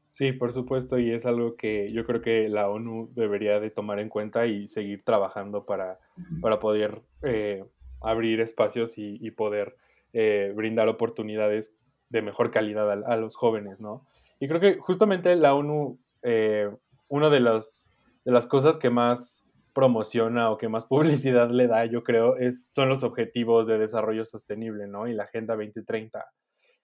Sí, 0.10 0.32
por 0.32 0.54
supuesto, 0.54 0.98
y 0.98 1.12
es 1.12 1.26
algo 1.26 1.58
que 1.58 1.92
yo 1.92 2.06
creo 2.06 2.22
que 2.22 2.48
la 2.48 2.70
ONU 2.70 3.10
debería 3.14 3.60
de 3.60 3.70
tomar 3.70 4.00
en 4.00 4.08
cuenta 4.08 4.46
y 4.46 4.70
seguir 4.70 5.04
trabajando 5.04 5.66
para, 5.66 6.00
para 6.42 6.60
poder 6.60 7.02
eh, 7.22 7.66
abrir 8.02 8.42
espacios 8.42 8.98
y, 8.98 9.32
poder 9.32 9.76
eh, 10.14 10.54
brindar 10.56 10.88
oportunidades 10.88 11.78
de 12.10 12.22
mejor 12.22 12.52
calidad 12.52 12.92
a, 12.92 13.16
los 13.16 13.36
jóvenes, 13.36 13.80
¿no? 13.80 14.06
Y 14.40 14.48
creo 14.48 14.60
que 14.60 14.76
justamente 14.76 15.36
la 15.36 15.54
ONU, 15.54 16.00
eh, 16.24 16.70
una 17.08 17.30
de, 17.30 17.40
de 17.40 18.32
las 18.32 18.48
cosas 18.48 18.78
que 18.78 18.90
más 18.90 19.42
promociona 19.74 20.52
o 20.52 20.58
que 20.58 20.70
más 20.70 20.86
publicidad 20.88 21.50
le 21.50 21.68
da, 21.68 21.86
yo 21.86 22.04
creo, 22.04 22.38
es, 22.38 22.72
son 22.72 22.90
los 22.90 23.04
objetivos 23.04 23.68
de 23.68 23.78
desarrollo 23.78 24.26
sostenible, 24.26 24.88
¿no? 24.88 25.08
Y 25.08 25.14
la 25.14 25.24
Agenda 25.24 25.56
2030. 25.56 26.26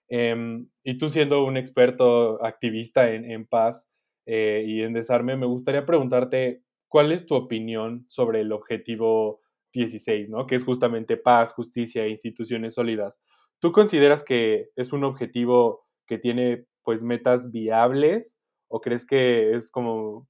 Em, 0.08 0.68
y 0.82 0.96
tú 0.96 1.10
siendo 1.10 1.44
un 1.44 1.56
experto 1.56 2.42
activista 2.42 3.10
en, 3.12 3.46
paz 3.46 3.90
eh, 4.24 4.64
y 4.66 4.82
en 4.82 4.94
desarme, 4.94 5.36
me 5.36 5.46
gustaría 5.46 5.84
preguntarte, 5.84 6.62
¿cuál 6.88 7.12
es 7.12 7.26
tu 7.26 7.34
opinión 7.34 8.06
sobre 8.08 8.40
el 8.40 8.52
objetivo 8.52 9.42
16, 9.72 10.30
¿no? 10.30 10.46
que 10.46 10.56
es 10.56 10.64
justamente 10.64 11.16
paz, 11.16 11.52
justicia 11.52 12.04
e 12.04 12.10
instituciones 12.10 12.74
sólidas? 12.74 13.18
¿Tú 13.60 13.72
consideras 13.72 14.22
que 14.22 14.68
es 14.76 14.92
un 14.92 15.04
objetivo 15.04 15.86
que 16.06 16.18
tiene 16.18 16.64
pues 16.82 17.02
metas 17.02 17.50
viables 17.50 18.38
o 18.68 18.80
crees 18.80 19.04
que 19.04 19.54
es 19.54 19.70
como, 19.70 20.28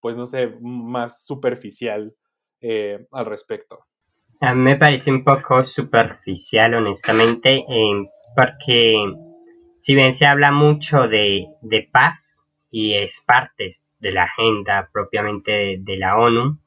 pues 0.00 0.16
no 0.16 0.26
sé, 0.26 0.56
más 0.60 1.24
superficial 1.24 2.14
eh, 2.60 3.06
al 3.12 3.26
respecto? 3.26 3.86
A 4.40 4.54
mí 4.54 4.62
me 4.62 4.76
parece 4.76 5.10
un 5.10 5.22
poco 5.22 5.64
superficial, 5.64 6.74
honestamente, 6.74 7.62
porque 8.34 8.94
si 9.80 9.94
bien 9.94 10.12
se 10.12 10.26
habla 10.26 10.50
mucho 10.50 11.08
de, 11.08 11.46
paz 11.92 12.50
y 12.70 12.94
es 12.94 13.22
parte 13.26 13.66
de 13.98 14.12
la 14.12 14.24
agenda 14.24 14.88
propiamente 14.92 15.76
de, 15.78 15.96
la 15.96 16.16
ONU, 16.16 16.58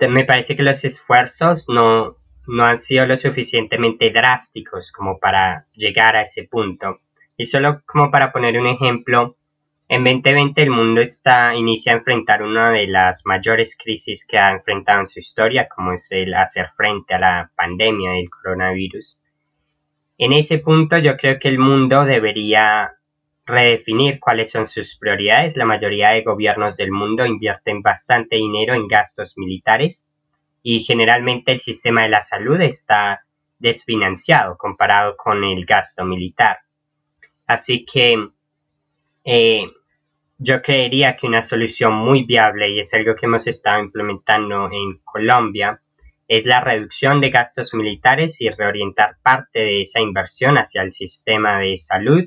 me 0.00 0.24
parece 0.24 0.56
que 0.56 0.62
los 0.62 0.84
esfuerzos 0.84 1.68
no, 1.68 2.16
no 2.46 2.64
han 2.64 2.78
sido 2.78 3.06
lo 3.06 3.16
suficientemente 3.16 4.10
drásticos 4.10 4.92
como 4.92 5.18
para 5.18 5.66
llegar 5.72 6.16
a 6.16 6.22
ese 6.22 6.44
punto. 6.44 7.00
Y 7.36 7.46
solo 7.46 7.82
como 7.86 8.10
para 8.10 8.32
poner 8.32 8.58
un 8.58 8.66
ejemplo, 8.66 9.36
en 9.88 10.04
2020 10.04 10.62
el 10.62 10.70
mundo 10.70 11.00
está, 11.00 11.54
inicia 11.54 11.92
a 11.92 11.96
enfrentar 11.96 12.42
una 12.42 12.70
de 12.70 12.86
las 12.86 13.22
mayores 13.24 13.76
crisis 13.76 14.26
que 14.26 14.38
ha 14.38 14.52
enfrentado 14.52 15.00
en 15.00 15.06
su 15.06 15.18
historia, 15.18 15.68
como 15.68 15.92
es 15.92 16.12
el 16.12 16.34
hacer 16.34 16.68
frente 16.76 17.14
a 17.14 17.18
la 17.18 17.50
pandemia 17.56 18.12
del 18.12 18.28
coronavirus. 18.28 19.18
En 20.18 20.32
ese 20.32 20.58
punto 20.58 20.98
yo 20.98 21.16
creo 21.16 21.38
que 21.38 21.48
el 21.48 21.58
mundo 21.58 22.04
debería 22.04 22.97
redefinir 23.48 24.20
cuáles 24.20 24.50
son 24.50 24.66
sus 24.66 24.96
prioridades. 24.96 25.56
La 25.56 25.64
mayoría 25.64 26.10
de 26.10 26.22
gobiernos 26.22 26.76
del 26.76 26.92
mundo 26.92 27.24
invierten 27.24 27.82
bastante 27.82 28.36
dinero 28.36 28.74
en 28.74 28.86
gastos 28.86 29.36
militares 29.36 30.06
y 30.62 30.80
generalmente 30.80 31.52
el 31.52 31.60
sistema 31.60 32.02
de 32.02 32.10
la 32.10 32.20
salud 32.20 32.60
está 32.60 33.24
desfinanciado 33.58 34.56
comparado 34.56 35.16
con 35.16 35.42
el 35.42 35.64
gasto 35.64 36.04
militar. 36.04 36.58
Así 37.46 37.86
que 37.86 38.28
eh, 39.24 39.66
yo 40.36 40.60
creería 40.60 41.16
que 41.16 41.26
una 41.26 41.42
solución 41.42 41.94
muy 41.94 42.24
viable, 42.24 42.68
y 42.68 42.80
es 42.80 42.92
algo 42.92 43.16
que 43.16 43.26
hemos 43.26 43.46
estado 43.46 43.82
implementando 43.82 44.70
en 44.70 44.98
Colombia, 45.02 45.80
es 46.28 46.44
la 46.44 46.60
reducción 46.60 47.22
de 47.22 47.30
gastos 47.30 47.72
militares 47.72 48.40
y 48.42 48.50
reorientar 48.50 49.16
parte 49.22 49.60
de 49.60 49.80
esa 49.80 50.00
inversión 50.00 50.58
hacia 50.58 50.82
el 50.82 50.92
sistema 50.92 51.58
de 51.58 51.78
salud 51.78 52.24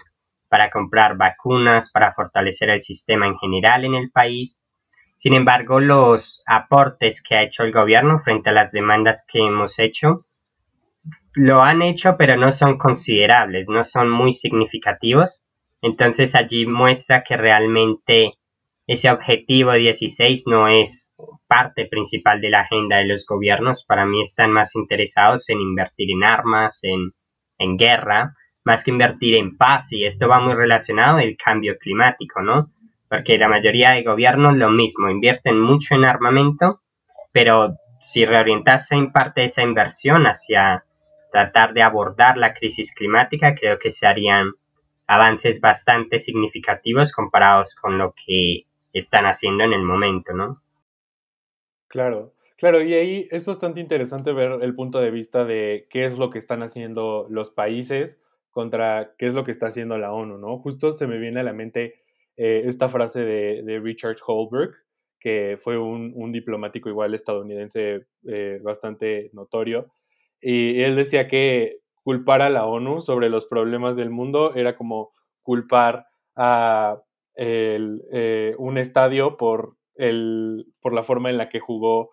para 0.52 0.70
comprar 0.70 1.16
vacunas, 1.16 1.90
para 1.94 2.14
fortalecer 2.14 2.70
el 2.70 2.82
sistema 2.82 3.26
en 3.26 3.38
general 3.38 3.86
en 3.86 3.96
el 3.96 4.12
país. 4.12 4.62
Sin 5.16 5.34
embargo, 5.34 5.80
los 5.80 6.44
aportes 6.46 7.24
que 7.24 7.36
ha 7.36 7.44
hecho 7.44 7.64
el 7.64 7.72
gobierno 7.72 8.20
frente 8.20 8.50
a 8.50 8.54
las 8.54 8.74
demandas 8.74 9.26
que 9.26 9.40
hemos 9.40 9.80
hecho 9.80 10.26
lo 11.36 11.62
han 11.62 11.82
hecho, 11.82 12.18
pero 12.18 12.36
no 12.36 12.52
son 12.52 12.78
considerables, 12.78 13.70
no 13.70 13.86
son 13.86 14.10
muy 14.10 14.34
significativos. 14.34 15.42
Entonces 15.82 16.36
allí 16.36 16.66
muestra 16.66 17.24
que 17.24 17.38
realmente 17.38 18.34
ese 18.88 19.10
objetivo 19.10 19.72
16 19.72 20.48
no 20.48 20.68
es 20.68 21.16
parte 21.48 21.86
principal 21.86 22.42
de 22.42 22.50
la 22.50 22.62
agenda 22.62 22.98
de 22.98 23.06
los 23.06 23.26
gobiernos. 23.26 23.86
Para 23.86 24.06
mí 24.06 24.22
están 24.22 24.52
más 24.52 24.76
interesados 24.76 25.48
en 25.48 25.62
invertir 25.62 26.12
en 26.12 26.26
armas, 26.26 26.84
en, 26.84 27.14
en 27.58 27.78
guerra, 27.78 28.34
más 28.64 28.84
que 28.84 28.92
invertir 28.92 29.36
en 29.36 29.58
paz. 29.58 29.92
Y 29.92 30.06
esto 30.06 30.28
va 30.28 30.40
muy 30.40 30.54
relacionado 30.54 31.18
al 31.18 31.36
cambio 31.38 31.78
climático, 31.78 32.42
¿no? 32.42 32.72
Porque 33.10 33.38
la 33.38 33.50
mayoría 33.50 33.92
de 33.92 34.04
gobiernos 34.04 34.56
lo 34.56 34.70
mismo, 34.70 35.10
invierten 35.10 35.60
mucho 35.60 35.96
en 35.96 36.06
armamento, 36.06 36.82
pero 37.32 37.76
si 38.00 38.26
reorientasen 38.26 39.12
parte 39.12 39.42
de 39.42 39.48
esa 39.48 39.64
inversión 39.64 40.26
hacia 40.26 40.86
tratar 41.32 41.74
de 41.74 41.82
abordar 41.82 42.38
la 42.38 42.54
crisis 42.54 42.94
climática, 42.94 43.56
creo 43.56 43.80
que 43.80 43.92
se 43.92 44.08
harían 44.08 44.52
avances 45.08 45.60
bastante 45.60 46.20
significativos 46.20 47.12
comparados 47.12 47.76
con 47.76 47.98
lo 47.98 48.14
que 48.14 48.66
están 48.94 49.26
haciendo 49.26 49.64
en 49.64 49.74
el 49.74 49.84
momento, 49.84 50.34
¿no? 50.34 50.62
Claro, 51.88 52.34
claro, 52.58 52.82
y 52.82 52.94
ahí 52.94 53.28
es 53.32 53.46
bastante 53.46 53.82
interesante 53.82 54.32
ver 54.32 54.60
el 54.62 54.74
punto 54.74 55.00
de 55.00 55.12
vista 55.12 55.44
de 55.44 55.88
qué 55.90 56.06
es 56.06 56.18
lo 56.18 56.30
que 56.30 56.38
están 56.38 56.64
haciendo 56.64 57.28
los 57.30 57.50
países 57.50 58.22
contra 58.52 59.16
qué 59.18 59.28
es 59.28 59.34
lo 59.34 59.44
que 59.44 59.52
está 59.52 59.68
haciendo 59.68 59.98
la 59.98 60.14
ONU, 60.14 60.38
¿no? 60.38 60.60
Justo 60.60 60.94
se 60.94 61.08
me 61.08 61.18
viene 61.18 61.40
a 61.40 61.44
la 61.44 61.54
mente 61.54 62.02
eh, 62.38 62.64
esta 62.66 62.90
frase 62.90 63.22
de, 63.22 63.80
Richard 63.80 64.18
Holbrooke, 64.26 64.76
que 65.20 65.56
fue 65.58 65.78
un, 65.78 66.32
diplomático 66.32 66.90
igual 66.90 67.14
estadounidense 67.14 68.08
eh, 68.28 68.60
bastante 68.62 69.30
notorio, 69.34 69.94
y 70.42 70.82
él 70.82 70.96
decía 70.96 71.28
que 71.28 71.80
culpar 72.04 72.42
a 72.42 72.50
la 72.50 72.66
ONU 72.66 73.02
sobre 73.02 73.30
los 73.30 73.46
problemas 73.46 73.96
del 73.96 74.10
mundo 74.10 74.56
era 74.56 74.76
como 74.76 75.12
culpar 75.44 76.08
a 76.36 77.00
eh, 77.36 78.56
un 78.58 78.78
estadio 78.78 79.38
por, 79.38 79.78
la 79.96 81.04
forma 81.04 81.30
en 81.30 81.38
la 81.38 81.48
que 81.48 81.60
jugó 81.60 82.10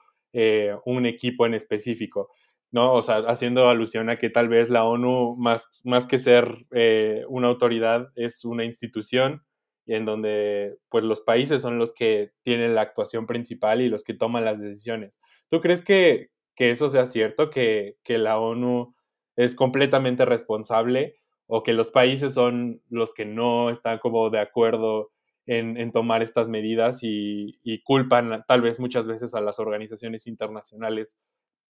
un 0.84 1.06
equipo 1.06 1.46
en 1.46 1.54
específico, 1.54 2.30
¿no? 2.70 2.94
O 2.94 3.02
sea, 3.02 3.18
haciendo 3.28 3.68
alusión 3.68 4.10
a 4.10 4.18
que 4.18 4.30
tal 4.30 4.48
vez 4.48 4.70
la 4.70 4.84
ONU, 4.84 5.36
más, 5.36 5.68
más 5.84 6.06
que 6.06 6.18
ser 6.18 6.66
eh, 6.72 7.24
una 7.28 7.48
autoridad, 7.48 8.08
es 8.14 8.44
una 8.44 8.64
institución 8.64 9.44
en 9.86 10.04
donde 10.04 10.76
pues 10.90 11.04
los 11.04 11.22
países 11.22 11.62
son 11.62 11.78
los 11.78 11.94
que 11.94 12.32
tienen 12.42 12.74
la 12.74 12.82
actuación 12.82 13.26
principal 13.26 13.80
y 13.80 13.88
los 13.88 14.04
que 14.04 14.14
toman 14.14 14.44
las 14.44 14.60
decisiones. 14.60 15.18
¿Tú 15.50 15.60
crees 15.60 15.82
que, 15.82 16.28
que 16.54 16.70
eso 16.70 16.90
sea 16.90 17.06
cierto, 17.06 17.50
que, 17.50 17.96
que 18.04 18.18
la 18.18 18.38
ONU 18.38 18.94
es 19.36 19.54
completamente 19.54 20.24
responsable 20.26 21.18
o 21.46 21.62
que 21.62 21.72
los 21.72 21.88
países 21.88 22.34
son 22.34 22.82
los 22.90 23.14
que 23.14 23.24
no 23.24 23.70
están 23.70 23.98
como 23.98 24.28
de 24.30 24.40
acuerdo 24.40 25.10
en, 25.48 25.92
tomar 25.92 26.22
estas 26.22 26.46
medidas 26.46 26.98
y, 27.02 27.82
culpan 27.84 28.44
tal 28.46 28.60
vez 28.60 28.78
muchas 28.78 29.06
veces 29.06 29.34
a 29.34 29.40
las 29.40 29.58
organizaciones 29.58 30.26
internacionales 30.26 31.16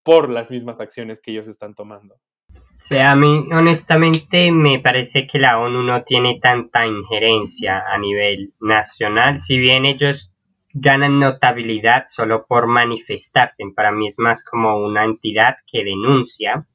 por 0.02 0.30
las 0.30 0.50
mismas 0.50 0.80
acciones 0.80 1.20
que 1.20 1.32
ellos 1.32 1.48
están 1.48 1.74
tomando. 1.74 2.14
O 2.54 2.80
sea, 2.80 3.11
a 3.11 3.16
mí 3.16 3.48
honestamente 3.52 4.52
me 4.52 4.78
parece 4.78 5.26
que 5.26 5.38
la 5.38 5.58
ONU 5.58 5.82
no 5.82 6.04
tiene 6.04 6.38
tanta 6.40 6.87
injerencia 6.87 7.82
a 7.92 7.98
nivel 7.98 8.54
nacional, 8.61 9.40
si 9.40 9.58
bien 9.58 9.84
ellos 9.84 10.32
ganan 10.72 11.18
notabilidad 11.18 12.04
solo 12.06 12.46
por 12.46 12.68
manifestarse, 12.68 13.64
para 13.74 13.90
mí 13.90 14.06
es 14.06 14.18
más 14.18 14.44
como 14.44 14.78
una 14.78 15.04
entidad 15.04 15.56
que 15.66 15.82
denuncia, 15.82 16.66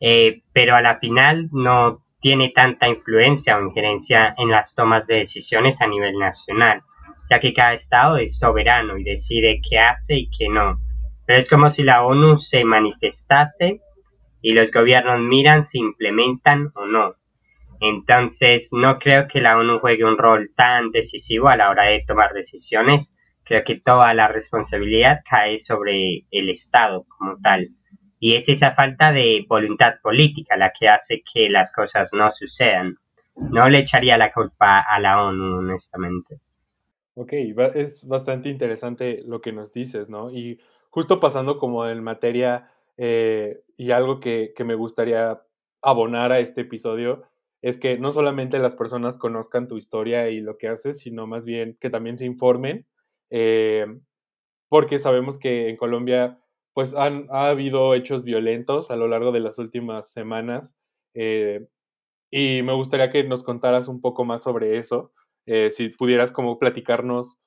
eh, 0.00 0.42
pero 0.52 0.74
a 0.74 0.80
la 0.80 0.98
final 0.98 1.48
no 1.52 2.02
tiene 2.20 2.50
tanta 2.50 2.88
influencia 2.88 3.58
o 3.58 3.62
injerencia 3.62 4.34
en 4.38 4.48
las 4.50 4.74
tomas 4.74 5.06
de 5.06 5.16
decisiones 5.16 5.80
a 5.80 5.86
nivel 5.86 6.18
nacional, 6.18 6.82
ya 7.28 7.40
que 7.40 7.52
cada 7.52 7.74
estado 7.74 8.16
es 8.16 8.38
soberano 8.38 8.96
y 8.96 9.04
decide 9.04 9.60
qué 9.68 9.78
hace 9.78 10.16
y 10.16 10.30
qué 10.30 10.48
no. 10.48 10.78
Pero 11.30 11.38
es 11.38 11.48
como 11.48 11.70
si 11.70 11.84
la 11.84 12.02
ONU 12.02 12.38
se 12.38 12.64
manifestase 12.64 13.82
y 14.42 14.52
los 14.52 14.72
gobiernos 14.72 15.20
miran 15.20 15.62
si 15.62 15.78
implementan 15.78 16.72
o 16.74 16.86
no. 16.86 17.14
Entonces, 17.78 18.70
no 18.72 18.98
creo 18.98 19.28
que 19.28 19.40
la 19.40 19.56
ONU 19.56 19.78
juegue 19.78 20.04
un 20.04 20.18
rol 20.18 20.50
tan 20.56 20.90
decisivo 20.90 21.48
a 21.48 21.56
la 21.56 21.70
hora 21.70 21.84
de 21.84 22.02
tomar 22.04 22.32
decisiones. 22.32 23.16
Creo 23.44 23.62
que 23.62 23.78
toda 23.78 24.12
la 24.12 24.26
responsabilidad 24.26 25.20
cae 25.24 25.58
sobre 25.58 26.26
el 26.32 26.50
Estado 26.50 27.06
como 27.16 27.36
tal. 27.40 27.68
Y 28.18 28.34
es 28.34 28.48
esa 28.48 28.74
falta 28.74 29.12
de 29.12 29.46
voluntad 29.48 30.00
política 30.02 30.56
la 30.56 30.72
que 30.76 30.88
hace 30.88 31.22
que 31.32 31.48
las 31.48 31.72
cosas 31.72 32.10
no 32.12 32.32
sucedan. 32.32 32.96
No 33.36 33.68
le 33.68 33.78
echaría 33.78 34.18
la 34.18 34.32
culpa 34.32 34.80
a 34.80 34.98
la 34.98 35.22
ONU, 35.22 35.58
honestamente. 35.58 36.40
Ok, 37.14 37.34
es 37.76 38.04
bastante 38.04 38.48
interesante 38.48 39.22
lo 39.24 39.40
que 39.40 39.52
nos 39.52 39.72
dices, 39.72 40.10
¿no? 40.10 40.32
Y 40.32 40.58
justo 40.90 41.20
pasando 41.20 41.58
como 41.58 41.86
en 41.86 42.02
materia 42.02 42.70
eh, 42.96 43.62
y 43.76 43.92
algo 43.92 44.20
que, 44.20 44.52
me 44.64 44.74
gustaría 44.74 45.42
abonar 45.80 46.32
a 46.32 46.40
este 46.40 46.62
episodio 46.62 47.22
es 47.62 47.78
que 47.78 47.98
no 47.98 48.12
solamente 48.12 48.58
las 48.58 48.74
personas 48.74 49.16
conozcan 49.16 49.68
tu 49.68 49.76
historia 49.78 50.28
y 50.28 50.40
lo 50.40 50.58
que 50.58 50.68
haces, 50.68 50.98
sino 50.98 51.26
más 51.26 51.44
bien 51.44 51.76
que 51.80 51.90
también 51.90 52.18
se 52.18 52.26
informen, 52.26 52.86
eh, 53.30 53.86
porque 54.68 54.98
sabemos 54.98 55.38
que 55.38 55.68
en 55.68 55.76
Colombia 55.76 56.38
pues 56.74 56.94
han, 56.94 57.26
ha 57.30 57.48
habido 57.48 57.94
hechos 57.94 58.24
violentos 58.24 58.90
a 58.90 58.96
lo 58.96 59.08
largo 59.08 59.32
de 59.32 59.40
las 59.40 59.58
últimas 59.58 60.12
semanas 60.12 60.76
eh, 61.14 61.66
y 62.30 62.62
me 62.62 62.74
gustaría 62.74 63.10
que 63.10 63.24
nos 63.24 63.42
contaras 63.42 63.88
un 63.88 64.00
poco 64.00 64.24
más 64.24 64.42
sobre 64.42 64.78
eso, 64.78 65.12
si 65.72 65.88
pudieras 65.88 66.30
como 66.30 66.60
platicarnos 66.60 67.40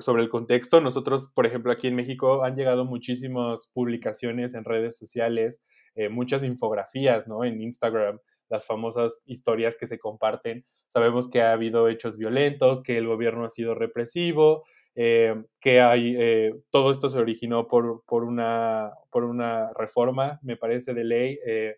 sobre 0.00 0.22
el 0.22 0.30
contexto. 0.30 0.80
Nosotros, 0.80 1.30
por 1.34 1.46
ejemplo, 1.46 1.70
aquí 1.70 1.86
en 1.86 1.94
México 1.94 2.44
han 2.44 2.56
llegado 2.56 2.84
muchísimas 2.84 3.68
publicaciones 3.74 4.54
en 4.54 4.64
redes 4.64 4.96
sociales, 4.96 5.62
muchas 6.10 6.42
infografías, 6.42 7.28
¿no? 7.28 7.44
En 7.44 7.60
Instagram 7.60 8.20
las 8.50 8.66
famosas 8.66 9.22
historias 9.24 9.76
que 9.78 9.86
se 9.86 9.98
comparten. 9.98 10.66
Sabemos 10.88 11.30
que 11.30 11.40
ha 11.40 11.52
habido 11.52 11.88
hechos 11.88 12.18
violentos, 12.18 12.82
que 12.82 12.98
el 12.98 13.06
gobierno 13.06 13.44
ha 13.44 13.48
sido 13.48 13.74
represivo, 13.74 14.64
eh, 14.96 15.34
que 15.60 15.80
hay, 15.80 16.16
eh, 16.18 16.52
todo 16.70 16.90
esto 16.90 17.08
se 17.08 17.18
originó 17.18 17.68
por, 17.68 18.02
por, 18.06 18.24
una, 18.24 18.92
por 19.10 19.24
una 19.24 19.72
reforma, 19.74 20.40
me 20.42 20.56
parece, 20.56 20.92
de 20.92 21.04
ley, 21.04 21.38
eh, 21.46 21.76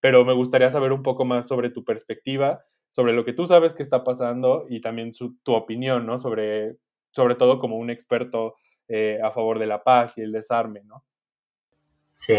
pero 0.00 0.24
me 0.24 0.32
gustaría 0.32 0.70
saber 0.70 0.92
un 0.92 1.02
poco 1.02 1.26
más 1.26 1.46
sobre 1.46 1.70
tu 1.70 1.84
perspectiva, 1.84 2.64
sobre 2.88 3.12
lo 3.12 3.24
que 3.24 3.34
tú 3.34 3.46
sabes 3.46 3.74
que 3.74 3.82
está 3.82 4.02
pasando 4.02 4.64
y 4.70 4.80
también 4.80 5.12
tu 5.12 5.52
opinión, 5.52 6.06
¿no? 6.06 6.18
Sobre, 6.18 6.76
sobre 7.16 7.34
todo 7.34 7.58
como 7.58 7.76
un 7.76 7.90
experto 7.90 8.56
a 9.24 9.32
favor 9.32 9.58
de 9.58 9.66
la 9.66 9.82
paz 9.82 10.16
y 10.16 10.22
el 10.22 10.30
desarme, 10.30 10.82
¿no? 10.84 11.02
Sí. 12.14 12.38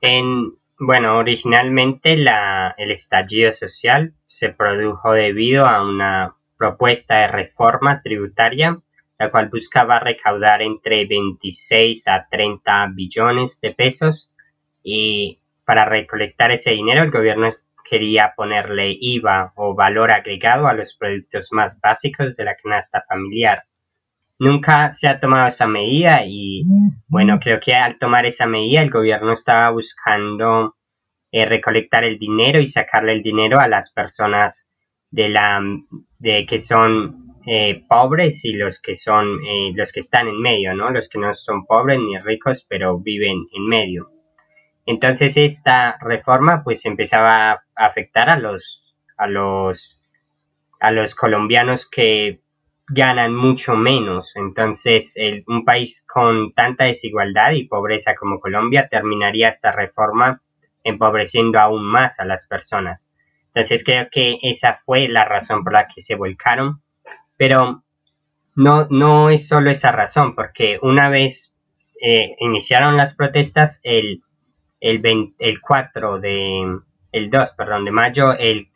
En, 0.00 0.52
bueno, 0.78 1.18
originalmente 1.18 2.16
la, 2.16 2.74
el 2.78 2.92
estallido 2.92 3.52
social 3.52 4.14
se 4.28 4.50
produjo 4.50 5.12
debido 5.12 5.66
a 5.66 5.82
una 5.82 6.36
propuesta 6.56 7.20
de 7.20 7.26
reforma 7.26 8.00
tributaria, 8.02 8.80
la 9.18 9.30
cual 9.30 9.48
buscaba 9.48 9.98
recaudar 9.98 10.62
entre 10.62 11.06
26 11.06 12.06
a 12.06 12.28
30 12.30 12.92
billones 12.94 13.60
de 13.60 13.72
pesos 13.72 14.30
y 14.82 15.40
para 15.64 15.84
recolectar 15.84 16.52
ese 16.52 16.72
dinero 16.72 17.02
el 17.02 17.10
gobierno 17.10 17.50
quería 17.88 18.32
ponerle 18.36 18.96
IVA 18.98 19.52
o 19.56 19.74
valor 19.74 20.12
agregado 20.12 20.66
a 20.66 20.74
los 20.74 20.94
productos 20.94 21.52
más 21.52 21.80
básicos 21.80 22.36
de 22.36 22.44
la 22.44 22.56
canasta 22.56 23.04
familiar. 23.08 23.64
Nunca 24.42 24.92
se 24.92 25.06
ha 25.06 25.20
tomado 25.20 25.46
esa 25.46 25.68
medida 25.68 26.24
y 26.26 26.64
bueno, 27.06 27.38
creo 27.38 27.60
que 27.60 27.76
al 27.76 27.96
tomar 27.96 28.26
esa 28.26 28.44
medida 28.44 28.82
el 28.82 28.90
gobierno 28.90 29.34
estaba 29.34 29.70
buscando 29.70 30.74
eh, 31.30 31.46
recolectar 31.46 32.02
el 32.02 32.18
dinero 32.18 32.58
y 32.58 32.66
sacarle 32.66 33.12
el 33.12 33.22
dinero 33.22 33.60
a 33.60 33.68
las 33.68 33.92
personas 33.92 34.68
de 35.12 35.28
la 35.28 35.62
de 36.18 36.44
que 36.44 36.58
son 36.58 37.36
eh, 37.46 37.84
pobres 37.88 38.44
y 38.44 38.54
los 38.54 38.80
que 38.82 38.96
son 38.96 39.28
eh, 39.44 39.74
los 39.76 39.92
que 39.92 40.00
están 40.00 40.26
en 40.26 40.40
medio, 40.40 40.74
¿no? 40.74 40.90
Los 40.90 41.08
que 41.08 41.20
no 41.20 41.32
son 41.34 41.64
pobres 41.64 42.00
ni 42.00 42.18
ricos, 42.18 42.66
pero 42.68 42.98
viven 42.98 43.46
en 43.54 43.68
medio. 43.68 44.10
Entonces 44.86 45.36
esta 45.36 45.98
reforma 46.00 46.64
pues 46.64 46.84
empezaba 46.84 47.52
a 47.52 47.62
afectar 47.76 48.28
a 48.28 48.40
los 48.40 48.92
a 49.16 49.28
los 49.28 50.00
a 50.80 50.90
los 50.90 51.14
colombianos 51.14 51.88
que 51.88 52.41
ganan 52.94 53.34
mucho 53.34 53.74
menos. 53.74 54.36
Entonces, 54.36 55.16
un 55.46 55.64
país 55.64 56.04
con 56.06 56.52
tanta 56.52 56.84
desigualdad 56.84 57.52
y 57.52 57.66
pobreza 57.66 58.14
como 58.14 58.40
Colombia 58.40 58.88
terminaría 58.88 59.48
esta 59.48 59.72
reforma 59.72 60.42
empobreciendo 60.84 61.58
aún 61.58 61.84
más 61.84 62.20
a 62.20 62.24
las 62.24 62.46
personas. 62.46 63.08
Entonces, 63.48 63.84
creo 63.84 64.08
que 64.10 64.38
esa 64.42 64.78
fue 64.84 65.08
la 65.08 65.24
razón 65.24 65.64
por 65.64 65.72
la 65.72 65.86
que 65.86 66.00
se 66.02 66.16
volcaron. 66.16 66.82
Pero 67.36 67.82
no, 68.54 68.86
no 68.90 69.30
es 69.30 69.48
solo 69.48 69.70
esa 69.70 69.92
razón, 69.92 70.34
porque 70.34 70.78
una 70.82 71.08
vez 71.08 71.54
eh, 72.00 72.36
iniciaron 72.40 72.96
las 72.96 73.14
protestas, 73.14 73.80
el, 73.84 74.22
el, 74.80 75.34
el 75.38 75.60
4 75.60 76.20
de, 76.20 76.78
el 77.12 77.30
2, 77.30 77.54
perdón, 77.54 77.84
de 77.84 77.90
mayo, 77.90 78.32
el 78.32 78.68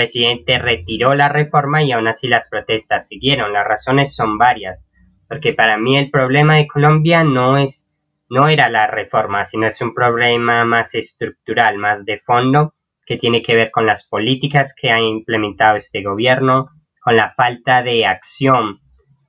presidente 0.00 0.58
retiró 0.58 1.14
la 1.14 1.28
reforma 1.28 1.82
y 1.82 1.92
aún 1.92 2.08
así 2.08 2.26
las 2.26 2.48
protestas 2.48 3.06
siguieron. 3.06 3.52
Las 3.52 3.66
razones 3.66 4.16
son 4.16 4.38
varias, 4.38 4.88
porque 5.28 5.52
para 5.52 5.76
mí 5.76 5.98
el 5.98 6.10
problema 6.10 6.56
de 6.56 6.66
Colombia 6.66 7.22
no 7.22 7.58
es 7.58 7.86
no 8.30 8.48
era 8.48 8.70
la 8.70 8.86
reforma, 8.86 9.44
sino 9.44 9.66
es 9.66 9.78
un 9.82 9.92
problema 9.92 10.64
más 10.64 10.94
estructural, 10.94 11.76
más 11.76 12.06
de 12.06 12.20
fondo, 12.20 12.72
que 13.04 13.18
tiene 13.18 13.42
que 13.42 13.54
ver 13.54 13.70
con 13.70 13.84
las 13.84 14.08
políticas 14.08 14.72
que 14.74 14.90
ha 14.90 15.00
implementado 15.00 15.76
este 15.76 16.02
gobierno, 16.02 16.70
con 17.02 17.16
la 17.16 17.34
falta 17.34 17.82
de 17.82 18.06
acción 18.06 18.80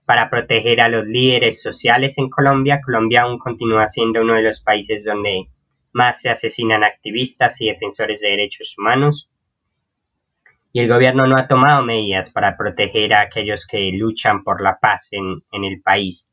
para 0.05 0.29
proteger 0.29 0.79
a 0.79 0.87
los 0.87 1.05
líderes 1.05 1.61
sociales 1.61 2.17
en 2.17 2.29
Colombia. 2.29 2.79
Colombia 2.79 3.23
aún 3.23 3.39
continúa 3.39 3.87
siendo 3.87 4.21
uno 4.21 4.35
de 4.35 4.43
los 4.43 4.61
países 4.61 5.03
donde 5.03 5.47
más 5.91 6.21
se 6.21 6.29
asesinan 6.29 6.85
activistas 6.85 7.59
y 7.59 7.67
defensores 7.67 8.21
de 8.21 8.29
derechos 8.29 8.75
humanos 8.77 9.31
y 10.73 10.79
el 10.79 10.87
gobierno 10.87 11.27
no 11.27 11.37
ha 11.37 11.47
tomado 11.47 11.83
medidas 11.83 12.29
para 12.29 12.55
proteger 12.55 13.13
a 13.13 13.21
aquellos 13.21 13.67
que 13.67 13.91
luchan 13.91 14.43
por 14.43 14.61
la 14.61 14.77
paz 14.79 15.09
en, 15.11 15.43
el 15.51 15.81
país. 15.81 16.29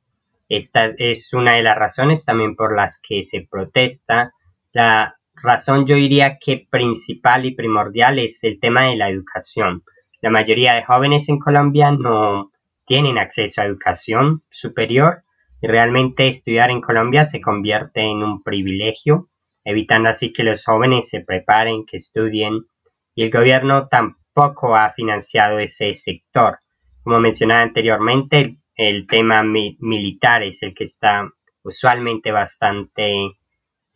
Esta 0.48 0.86
es 0.96 1.32
una 1.34 1.54
de 1.54 1.62
las 1.62 1.76
razones 1.76 2.24
también 2.24 2.54
por 2.54 2.76
las 2.76 3.00
que 3.02 3.22
se 3.22 3.46
protesta. 3.50 4.32
La 4.72 5.16
razón 5.34 5.86
yo 5.86 5.96
diría 5.96 6.38
que 6.40 6.66
principal 6.70 7.46
y 7.46 7.54
primordial 7.54 8.18
es 8.18 8.42
el 8.44 8.60
tema 8.60 8.84
de 8.84 8.96
la 8.96 9.10
educación. 9.10 9.82
La 10.22 10.30
mayoría 10.30 10.74
de 10.74 10.84
jóvenes 10.84 11.28
en 11.28 11.38
Colombia 11.38 11.90
no 11.90 12.52
tienen 12.86 13.18
acceso 13.18 13.60
a 13.60 13.66
educación 13.66 14.42
superior 14.50 15.24
y 15.60 15.66
realmente 15.66 16.28
estudiar 16.28 16.70
en 16.70 16.80
Colombia 16.80 17.24
se 17.24 17.40
convierte 17.40 18.02
en 18.02 18.22
un 18.22 18.42
privilegio, 18.42 19.28
evitando 19.64 20.08
así 20.08 20.32
que 20.32 20.44
los 20.44 20.64
jóvenes 20.64 21.08
se 21.08 21.20
preparen, 21.20 21.84
que 21.84 21.96
estudien 21.96 22.66
y 23.14 23.24
el 23.24 23.30
gobierno 23.32 23.88
tampoco 23.88 24.27
poco 24.38 24.76
ha 24.76 24.92
financiado 24.92 25.58
ese 25.58 25.92
sector. 25.94 26.60
Como 27.02 27.18
mencionaba 27.18 27.62
anteriormente, 27.62 28.58
el, 28.76 29.04
tema 29.08 29.42
militar 29.42 30.44
es 30.44 30.62
el 30.62 30.74
que 30.74 30.84
está 30.84 31.28
usualmente 31.64 32.30
bastante 32.30 33.32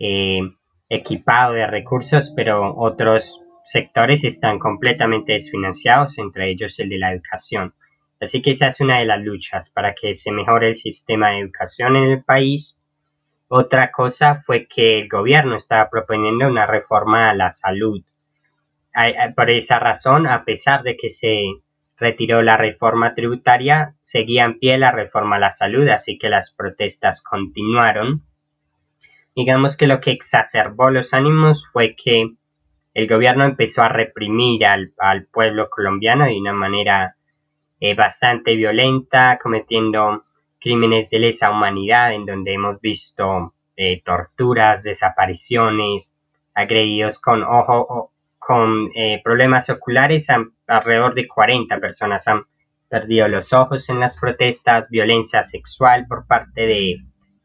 eh, 0.00 0.40
equipado 0.88 1.52
de 1.52 1.68
recursos, 1.68 2.32
pero 2.34 2.74
otros 2.76 3.40
sectores 3.62 4.24
están 4.24 4.58
completamente 4.58 5.34
desfinanciados, 5.34 6.18
entre 6.18 6.50
ellos 6.50 6.76
el 6.80 6.88
de 6.88 6.98
la 6.98 7.12
educación. 7.12 7.72
Así 8.20 8.42
que 8.42 8.50
esa 8.50 8.66
es 8.66 8.80
una 8.80 8.98
de 8.98 9.06
las 9.06 9.20
luchas 9.20 9.70
para 9.70 9.94
que 9.94 10.12
se 10.12 10.32
mejore 10.32 10.70
el 10.70 10.74
sistema 10.74 11.30
de 11.30 11.38
educación 11.38 11.94
en 11.94 12.10
el 12.10 12.24
país. 12.24 12.80
Otra 13.46 13.92
cosa 13.92 14.42
fue 14.44 14.66
que 14.66 14.98
el 14.98 15.08
gobierno 15.08 15.56
estaba 15.56 15.88
proponiendo 15.88 16.48
una 16.48 16.66
reforma 16.66 17.30
a 17.30 17.34
la 17.34 17.50
salud 17.50 18.02
por 19.34 19.50
esa 19.50 19.78
razón, 19.78 20.26
a 20.26 20.44
pesar 20.44 20.82
de 20.82 20.96
que 20.96 21.08
se 21.08 21.42
retiró 21.96 22.42
la 22.42 22.56
reforma 22.56 23.14
tributaria, 23.14 23.94
seguía 24.00 24.44
en 24.44 24.58
pie 24.58 24.76
la 24.76 24.90
reforma 24.90 25.36
a 25.36 25.40
la 25.40 25.50
salud, 25.50 25.88
así 25.88 26.18
que 26.18 26.28
las 26.28 26.52
protestas 26.52 27.22
continuaron. 27.22 28.22
Digamos 29.34 29.76
que 29.76 29.86
lo 29.86 30.00
que 30.00 30.10
exacerbó 30.10 30.90
los 30.90 31.14
ánimos 31.14 31.66
fue 31.72 31.94
que 31.96 32.34
el 32.94 33.08
gobierno 33.08 33.44
empezó 33.44 33.82
a 33.82 33.88
reprimir 33.88 34.66
al, 34.66 34.92
pueblo 35.32 35.70
colombiano 35.70 36.26
de 36.26 36.38
una 36.38 36.52
manera 36.52 37.16
eh, 37.80 37.94
bastante 37.94 38.54
violenta, 38.54 39.38
cometiendo 39.42 40.24
crímenes 40.60 41.08
de 41.08 41.20
lesa 41.20 41.50
humanidad, 41.50 42.12
en 42.12 42.26
donde 42.26 42.52
hemos 42.52 42.80
visto 42.80 43.54
eh, 43.76 44.02
torturas, 44.04 44.82
desapariciones, 44.82 46.14
agredidos 46.54 47.18
con 47.18 47.42
ojo, 47.42 48.11
con 48.44 48.90
eh, 48.96 49.20
problemas 49.22 49.70
oculares, 49.70 50.26
alrededor 50.66 51.14
de 51.14 51.28
40 51.28 51.78
personas 51.78 52.26
han 52.26 52.42
perdido 52.88 53.28
los 53.28 53.52
ojos 53.52 53.88
en 53.88 54.00
las 54.00 54.18
protestas, 54.18 54.90
violencia 54.90 55.42
sexual 55.42 56.06
por 56.08 56.26
parte 56.26 56.66
de, 56.66 56.96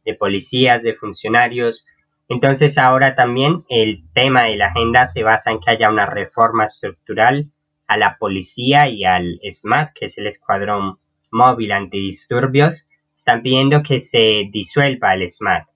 de 0.04 0.14
policías, 0.16 0.84
de 0.84 0.96
funcionarios. 0.96 1.86
Entonces 2.28 2.78
ahora 2.78 3.16
también 3.16 3.64
el 3.70 4.04
tema 4.14 4.44
de 4.44 4.58
la 4.58 4.68
agenda 4.68 5.06
se 5.06 5.24
basa 5.24 5.52
en 5.52 5.60
que 5.60 5.72
haya 5.72 5.90
una 5.90 6.08
reforma 6.08 6.66
estructural 6.66 7.52
a 7.86 7.96
la 7.96 8.18
policía 8.18 8.90
y 8.90 9.06
al 9.06 9.40
SMAT, 9.50 9.94
que 9.94 10.06
es 10.06 10.18
el 10.18 10.28
Escuadrón 10.28 10.98
Móvil 11.32 11.72
Antidisturbios. 11.72 12.88
Están 13.16 13.44
pidiendo 13.44 13.84
que 13.84 14.00
se 14.00 14.50
disuelva 14.52 15.14
el 15.14 15.30
SMAT. 15.30 15.68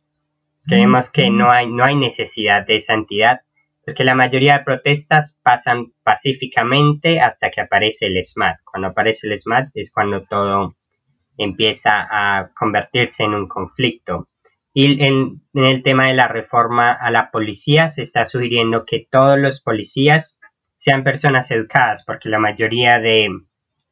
Creemos 0.65 1.11
que 1.11 1.29
no 1.29 1.51
hay, 1.51 1.71
no 1.71 1.85
hay 1.85 1.95
necesidad 1.95 2.65
de 2.65 2.77
esa 2.77 2.95
entidad 2.95 3.41
porque 3.85 4.03
la 4.03 4.15
mayoría 4.15 4.59
de 4.59 4.63
protestas 4.63 5.39
pasan 5.43 5.93
pacíficamente 6.03 7.19
hasta 7.19 7.49
que 7.49 7.61
aparece 7.61 8.07
el 8.07 8.23
SMAT. 8.23 8.59
Cuando 8.63 8.89
aparece 8.89 9.27
el 9.27 9.37
SMAT 9.37 9.69
es 9.73 9.91
cuando 9.91 10.23
todo 10.23 10.75
empieza 11.37 12.07
a 12.09 12.51
convertirse 12.53 13.23
en 13.23 13.33
un 13.33 13.47
conflicto. 13.47 14.27
Y 14.73 15.03
en, 15.03 15.41
el 15.53 15.83
tema 15.83 16.07
de 16.07 16.13
la 16.13 16.27
reforma 16.27 16.93
a 16.93 17.11
la 17.11 17.31
policía 17.31 17.89
se 17.89 18.03
está 18.03 18.25
sugiriendo 18.25 18.85
que 18.85 19.07
todos 19.09 19.37
los 19.37 19.61
policías 19.61 20.39
sean 20.77 21.03
personas 21.03 21.51
educadas, 21.51 22.03
porque 22.05 22.29
la 22.29 22.39
mayoría 22.39 22.99
de 22.99 23.29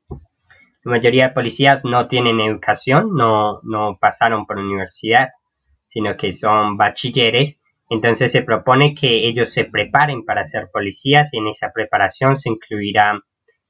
la 0.10 0.91
mayoría 0.91 1.28
de 1.28 1.34
policías 1.34 1.84
no 1.84 2.08
tienen 2.08 2.39
educación, 2.39 3.13
no, 3.13 3.60
no 3.63 3.97
pasaron 3.99 4.45
por 4.45 4.58
universidad, 4.58 5.30
sino 5.88 6.15
que 6.15 6.32
son 6.32 6.78
bachilleres. 6.78 7.59
Entonces 7.89 8.32
se 8.32 8.43
propone 8.43 8.93
que 8.93 9.28
ellos 9.28 9.52
se 9.52 9.65
preparen 9.65 10.23
para 10.23 10.43
ser 10.43 10.69
policías 10.71 11.34
y 11.34 11.39
en 11.39 11.47
esa 11.47 11.71
preparación 11.73 12.36
se 12.36 12.49
incluirá 12.49 13.19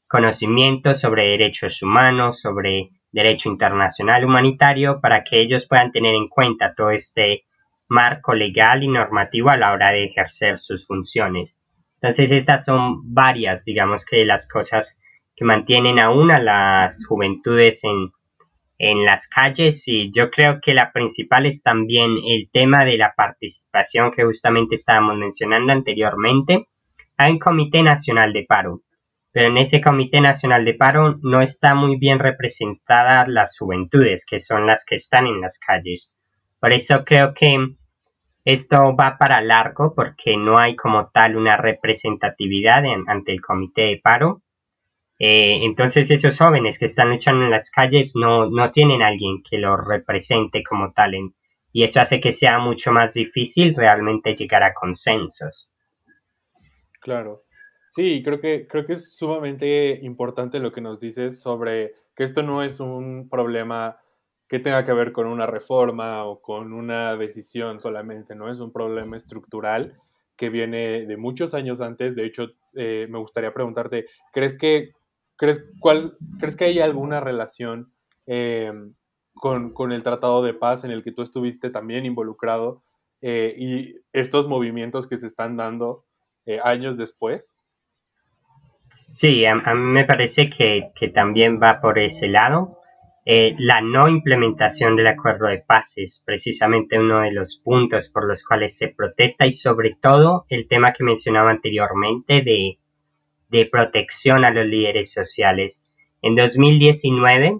conocimiento 0.07 0.93
sobre 0.93 1.29
derechos 1.29 1.81
humanos, 1.81 2.41
sobre 2.41 2.89
derecho 3.11 3.49
internacional 3.49 4.25
humanitario, 4.25 4.99
para 5.01 5.23
que 5.23 5.39
ellos 5.39 5.67
puedan 5.67 5.91
tener 5.91 6.15
en 6.15 6.27
cuenta 6.27 6.73
todo 6.75 6.91
este 6.91 7.45
marco 7.87 8.33
legal 8.33 8.83
y 8.83 8.87
normativo 8.87 9.49
a 9.49 9.57
la 9.57 9.71
hora 9.71 9.91
de 9.91 10.05
ejercer 10.05 10.59
sus 10.59 10.85
funciones. 10.85 11.61
Entonces, 11.95 12.31
estas 12.31 12.65
son 12.65 13.13
varias, 13.13 13.65
digamos 13.65 14.05
que 14.05 14.25
las 14.25 14.47
cosas 14.47 14.99
que 15.35 15.45
mantienen 15.45 15.99
aún 15.99 16.31
a 16.31 16.39
las 16.39 17.05
juventudes 17.05 17.83
en, 17.83 18.11
en 18.79 19.05
las 19.05 19.27
calles 19.27 19.87
y 19.87 20.09
yo 20.11 20.31
creo 20.31 20.59
que 20.61 20.73
la 20.73 20.91
principal 20.93 21.45
es 21.45 21.61
también 21.61 22.15
el 22.25 22.49
tema 22.51 22.85
de 22.85 22.97
la 22.97 23.13
participación 23.15 24.11
que 24.11 24.23
justamente 24.23 24.75
estábamos 24.75 25.17
mencionando 25.17 25.73
anteriormente. 25.73 26.69
Hay 27.17 27.33
un 27.33 27.39
Comité 27.39 27.83
Nacional 27.83 28.31
de 28.31 28.45
Paro, 28.47 28.81
pero 29.33 29.49
en 29.49 29.57
ese 29.57 29.81
Comité 29.81 30.21
Nacional 30.21 30.63
de 30.63 30.75
Paro 30.75 31.19
no 31.21 31.41
está 31.41 31.75
muy 31.75 31.97
bien 31.99 32.19
representadas 32.19 33.27
las 33.27 33.57
juventudes, 33.59 34.25
que 34.25 34.39
son 34.39 34.65
las 34.65 34.85
que 34.85 34.95
están 34.95 35.27
en 35.27 35.41
las 35.41 35.59
calles. 35.59 36.13
Por 36.61 36.71
eso 36.71 37.03
creo 37.03 37.33
que 37.33 37.57
esto 38.45 38.95
va 38.95 39.17
para 39.17 39.41
largo 39.41 39.93
porque 39.93 40.37
no 40.37 40.57
hay 40.57 40.77
como 40.77 41.09
tal 41.09 41.35
una 41.35 41.57
representatividad 41.57 42.83
ante 43.07 43.33
el 43.33 43.41
comité 43.41 43.81
de 43.81 43.99
paro. 44.01 44.41
Eh, 45.19 45.65
entonces 45.65 46.09
esos 46.11 46.37
jóvenes 46.37 46.79
que 46.79 46.85
están 46.85 47.09
luchando 47.09 47.43
en 47.43 47.51
las 47.51 47.69
calles 47.69 48.13
no, 48.15 48.49
no 48.49 48.71
tienen 48.71 49.01
alguien 49.01 49.43
que 49.43 49.57
los 49.57 49.77
represente 49.85 50.63
como 50.63 50.93
tal 50.93 51.13
y 51.71 51.83
eso 51.83 51.99
hace 52.01 52.19
que 52.19 52.31
sea 52.31 52.57
mucho 52.57 52.91
más 52.91 53.13
difícil 53.13 53.75
realmente 53.75 54.35
llegar 54.35 54.63
a 54.63 54.73
consensos. 54.73 55.69
Claro. 56.99 57.43
Sí, 57.89 58.21
creo 58.23 58.39
que, 58.39 58.67
creo 58.67 58.85
que 58.85 58.93
es 58.93 59.15
sumamente 59.15 59.99
importante 60.03 60.59
lo 60.59 60.71
que 60.71 60.81
nos 60.81 60.99
dices 60.99 61.41
sobre 61.41 61.95
que 62.15 62.23
esto 62.23 62.43
no 62.43 62.63
es 62.63 62.79
un 62.79 63.29
problema 63.29 63.99
que 64.47 64.59
tenga 64.59 64.85
que 64.85 64.93
ver 64.93 65.11
con 65.11 65.27
una 65.27 65.45
reforma 65.45 66.25
o 66.25 66.41
con 66.41 66.73
una 66.73 67.15
decisión 67.15 67.79
solamente, 67.79 68.35
¿no? 68.35 68.51
Es 68.51 68.59
un 68.59 68.71
problema 68.71 69.17
estructural 69.17 69.95
que 70.35 70.49
viene 70.49 71.05
de 71.05 71.17
muchos 71.17 71.53
años 71.53 71.81
antes. 71.81 72.15
De 72.15 72.25
hecho, 72.25 72.51
eh, 72.73 73.07
me 73.09 73.19
gustaría 73.19 73.53
preguntarte, 73.53 74.05
¿crees 74.33 74.57
que, 74.57 74.91
crees, 75.39 75.65
cuál, 75.79 76.17
¿crees 76.39 76.55
que 76.55 76.65
hay 76.65 76.79
alguna 76.79 77.19
relación 77.19 77.91
eh, 78.27 78.71
con, 79.33 79.91
el 79.91 80.03
Tratado 80.03 80.43
de 80.43 80.53
Paz 80.53 80.83
en 80.83 80.91
el 80.91 81.03
que 81.03 81.11
tú 81.11 81.23
estuviste 81.23 81.71
también 81.71 82.05
involucrado 82.05 82.83
eh, 83.21 83.55
y 83.57 83.95
estos 84.13 84.47
movimientos 84.47 85.07
que 85.07 85.17
se 85.17 85.25
están 85.25 85.57
dando 85.57 86.05
años 86.63 86.97
después? 86.97 87.55
Sí, 88.89 89.45
a, 89.45 89.55
mí 89.55 89.91
me 89.91 90.05
parece 90.05 90.49
que, 90.49 90.91
que 90.95 91.09
también 91.09 91.59
va 91.61 91.79
por 91.79 91.99
ese 91.99 92.27
lado 92.27 92.79
eh, 93.31 93.55
la 93.59 93.79
no 93.79 94.07
implementación 94.07 94.95
del 94.95 95.05
acuerdo 95.05 95.45
de 95.45 95.59
paz 95.59 95.93
es 95.97 96.23
precisamente 96.25 96.97
uno 96.97 97.19
de 97.19 97.31
los 97.31 97.61
puntos 97.63 98.09
por 98.09 98.27
los 98.27 98.43
cuales 98.43 98.75
se 98.75 98.87
protesta 98.87 99.45
y 99.45 99.51
sobre 99.51 99.95
todo 100.01 100.47
el 100.49 100.67
tema 100.67 100.93
que 100.93 101.03
mencionaba 101.03 101.51
anteriormente 101.51 102.41
de, 102.41 102.78
de 103.49 103.65
protección 103.65 104.45
a 104.45 104.51
los 104.51 104.65
líderes 104.65 105.11
sociales. 105.11 105.81
En 106.21 106.35
2019, 106.35 107.59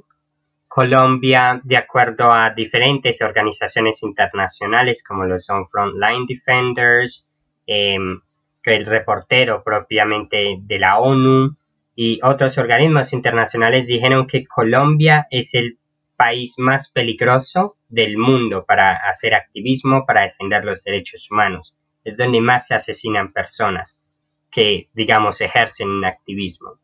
Colombia, 0.67 1.60
de 1.63 1.78
acuerdo 1.78 2.32
a 2.32 2.52
diferentes 2.52 3.21
organizaciones 3.21 4.04
internacionales 4.04 5.04
como 5.04 5.25
lo 5.25 5.39
son 5.39 5.67
Frontline 5.67 6.25
Defenders, 6.28 7.28
em, 7.65 8.21
el 8.63 8.86
reportero 8.86 9.63
propiamente 9.63 10.58
de 10.60 10.80
la 10.80 10.99
ONU, 10.99 11.56
y 11.95 12.19
otros 12.23 12.58
organismos 12.58 13.12
internacionales 13.13 13.88
dijeron 13.88 14.28
que 14.28 14.45
Colombia 14.45 15.28
es 15.32 15.54
el 15.56 15.80
país 16.15 16.56
más 16.60 16.91
peligroso 16.91 17.78
del 17.89 18.17
mundo 18.17 18.63
para 18.65 18.93
hacer 19.10 19.34
activismo, 19.34 20.06
para 20.06 20.23
defender 20.23 20.63
los 20.63 20.84
derechos 20.84 21.30
humanos. 21.32 21.75
Es 22.04 22.15
donde 22.15 22.41
más 22.41 22.67
se 22.67 22.75
asesinan 22.75 23.34
personas 23.34 24.02
que, 24.51 24.88
digamos, 24.93 25.41
ejercen 25.41 25.89
un 25.89 26.05
activismo. 26.05 26.79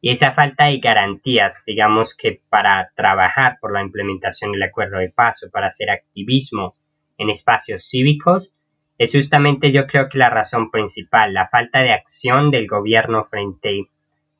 Y 0.00 0.10
esa 0.10 0.32
falta 0.32 0.66
de 0.66 0.78
garantías, 0.78 1.62
digamos 1.64 2.16
que 2.16 2.40
para 2.48 2.90
trabajar 2.96 3.58
por 3.60 3.72
la 3.72 3.82
implementación 3.82 4.52
del 4.52 4.64
acuerdo 4.64 4.98
de 4.98 5.10
paso, 5.10 5.48
para 5.50 5.68
hacer 5.68 5.90
activismo 5.90 6.74
en 7.18 7.30
espacios 7.30 7.88
cívicos, 7.88 8.54
es 8.98 9.12
justamente 9.12 9.72
yo 9.72 9.86
creo 9.86 10.08
que 10.08 10.18
la 10.18 10.30
razón 10.30 10.70
principal, 10.70 11.32
la 11.32 11.48
falta 11.48 11.80
de 11.80 11.92
acción 11.92 12.50
del 12.50 12.66
gobierno 12.66 13.24
frente 13.24 13.86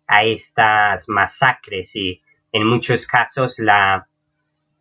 a 0.07 0.25
estas 0.25 1.09
masacres 1.09 1.95
y 1.97 2.21
en 2.53 2.67
muchos 2.67 3.07
casos 3.07 3.59
la 3.59 4.09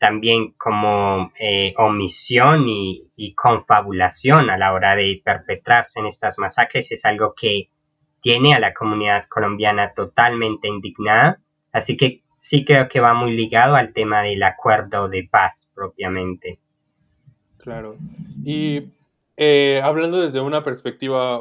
también 0.02 0.54
como 0.54 1.32
eh, 1.40 1.76
omisión 1.78 2.68
y, 2.68 3.08
confabulación 3.36 4.50
a 4.50 4.58
la 4.58 4.74
hora 4.74 4.96
de 4.96 5.22
perpetrarse 5.24 6.00
en 6.00 6.08
estas 6.08 6.40
masacres 6.40 6.92
es 6.92 7.06
algo 7.06 7.34
que 7.40 7.70
tiene 8.22 8.54
a 8.54 8.60
la 8.60 8.74
comunidad 8.74 9.28
colombiana 9.28 9.94
totalmente 9.94 10.68
indignada. 10.68 11.40
Así 11.72 11.98
que 11.98 12.22
sí 12.40 12.66
creo 12.66 12.88
que 12.88 13.00
va 13.00 13.14
muy 13.14 13.36
ligado 13.36 13.76
al 13.76 13.94
tema 13.94 14.22
del 14.22 14.44
acuerdo 14.44 15.10
de 15.10 15.28
paz 15.30 15.70
propiamente. 15.74 16.60
Claro. 17.58 17.96
Y 18.44 18.92
eh, 19.38 19.82
hablando 19.84 20.22
desde 20.22 20.42
una 20.42 20.64
perspectiva 20.64 21.40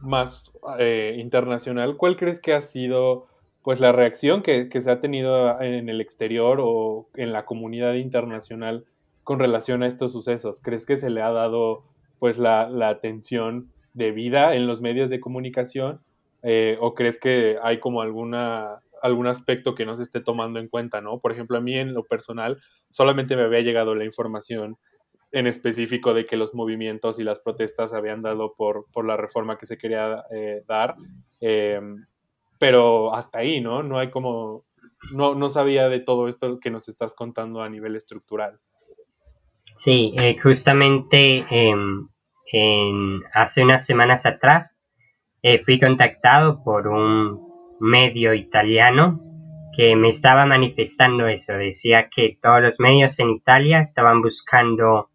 más 0.00 0.44
eh, 0.78 1.16
internacional, 1.18 1.96
¿cuál 1.96 2.16
crees 2.16 2.40
que 2.40 2.52
ha 2.52 2.60
sido 2.60 3.26
pues 3.62 3.80
la 3.80 3.92
reacción 3.92 4.42
que, 4.42 4.68
se 4.70 4.90
ha 4.90 5.00
tenido 5.00 5.60
en 5.60 5.88
el 5.88 6.00
exterior 6.00 6.58
o 6.60 7.08
en 7.14 7.32
la 7.32 7.46
comunidad 7.46 7.94
internacional 7.94 8.84
con 9.22 9.38
relación 9.38 9.82
a 9.82 9.86
estos 9.86 10.12
sucesos? 10.12 10.60
¿Crees 10.60 10.84
que 10.84 10.96
se 10.96 11.10
le 11.10 11.22
ha 11.22 11.30
dado 11.30 11.84
pues 12.18 12.36
la, 12.38 12.68
atención 12.88 13.70
debida 13.94 14.54
en 14.54 14.66
los 14.66 14.82
medios 14.82 15.08
de 15.08 15.20
comunicación? 15.20 16.00
Eh, 16.42 16.76
¿O 16.80 16.94
crees 16.94 17.18
que 17.18 17.56
hay 17.62 17.80
como 17.80 18.02
alguna 18.02 18.80
algún 19.04 19.26
aspecto 19.26 19.74
que 19.74 19.84
no 19.84 19.96
se 19.96 20.02
esté 20.02 20.20
tomando 20.22 20.58
en 20.58 20.68
cuenta, 20.68 21.02
¿no? 21.02 21.18
Por 21.18 21.30
ejemplo, 21.30 21.58
a 21.58 21.60
mí 21.60 21.76
en 21.76 21.92
lo 21.92 22.04
personal 22.04 22.62
solamente 22.88 23.36
me 23.36 23.42
había 23.42 23.60
llegado 23.60 23.94
la 23.94 24.06
información 24.06 24.78
en 25.30 25.46
específico 25.46 26.14
de 26.14 26.24
que 26.24 26.38
los 26.38 26.54
movimientos 26.54 27.18
y 27.18 27.24
las 27.24 27.38
protestas 27.38 27.92
habían 27.92 28.22
dado 28.22 28.54
por, 28.54 28.86
por 28.92 29.04
la 29.04 29.18
reforma 29.18 29.58
que 29.58 29.66
se 29.66 29.76
quería 29.76 30.24
eh, 30.30 30.62
dar, 30.66 30.94
em, 31.40 32.06
pero 32.58 33.14
hasta 33.14 33.40
ahí, 33.40 33.60
¿no? 33.60 33.82
No 33.82 33.98
hay 33.98 34.10
como, 34.10 34.64
no, 35.12 35.34
no 35.34 35.50
sabía 35.50 35.90
de 35.90 36.00
todo 36.00 36.28
esto 36.28 36.58
que 36.58 36.70
nos 36.70 36.88
estás 36.88 37.12
contando 37.14 37.60
a 37.60 37.68
nivel 37.68 37.96
estructural. 37.96 38.58
Sí, 39.74 40.14
eh, 40.16 40.36
justamente 40.40 41.44
em, 41.50 42.08
en, 42.52 43.22
hace 43.32 43.62
unas 43.62 43.84
semanas 43.84 44.26
atrás 44.26 44.78
eh, 45.42 45.62
fui 45.64 45.78
contactado 45.78 46.62
por 46.62 46.88
un 46.88 47.76
medio 47.80 48.34
italiano 48.34 49.20
que 49.76 49.96
me 49.96 50.08
estaba 50.08 50.46
manifestando 50.46 51.26
eso. 51.26 51.54
Decía 51.54 52.08
que 52.08 52.38
todos 52.40 52.62
los 52.62 52.80
medios 52.80 53.18
en 53.18 53.30
Italia 53.30 53.80
estaban 53.80 54.22
buscando 54.22 55.10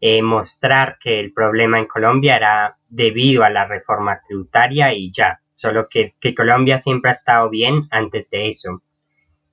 eh, 0.00 0.22
mostrar 0.22 0.98
que 1.00 1.18
el 1.18 1.32
problema 1.32 1.78
en 1.78 1.86
Colombia 1.86 2.36
era 2.36 2.78
debido 2.88 3.44
a 3.44 3.50
la 3.50 3.66
reforma 3.66 4.20
tributaria 4.26 4.92
y 4.92 5.10
ya, 5.10 5.40
solo 5.54 5.88
que, 5.88 6.14
Colombia 6.36 6.78
siempre 6.78 7.10
ha 7.10 7.12
estado 7.12 7.48
bien 7.48 7.82
antes 7.90 8.30
de 8.30 8.48
eso. 8.48 8.82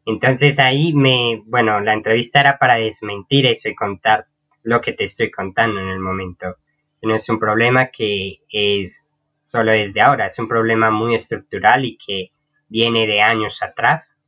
Entonces 0.06 0.60
ahí 0.60 0.94
me, 0.94 1.42
bueno, 1.46 1.80
la 1.80 1.94
entrevista 1.94 2.42
era 2.42 2.60
para 2.60 2.76
desmentir 2.76 3.46
eso 3.46 3.70
y 3.70 3.76
contar 3.76 4.26
lo 4.64 4.82
que 4.82 4.94
te 4.94 5.06
estoy 5.06 5.32
contando 5.32 5.80
en 5.80 5.88
el 5.88 6.00
momento. 6.00 6.58
No 7.04 7.16
es 7.16 7.30
un 7.30 7.38
problema 7.38 7.90
que 7.92 8.40
es 8.50 9.12
solo 9.44 9.72
desde 9.72 10.02
ahora, 10.02 10.28
es 10.28 10.40
un 10.40 10.48
problema 10.48 10.90
muy 10.90 11.16
estructural 11.16 11.86
y 11.86 11.98
que 11.98 12.32
viene 12.70 13.06
de 13.06 13.22
años 13.22 13.62
atrás. 13.62 14.20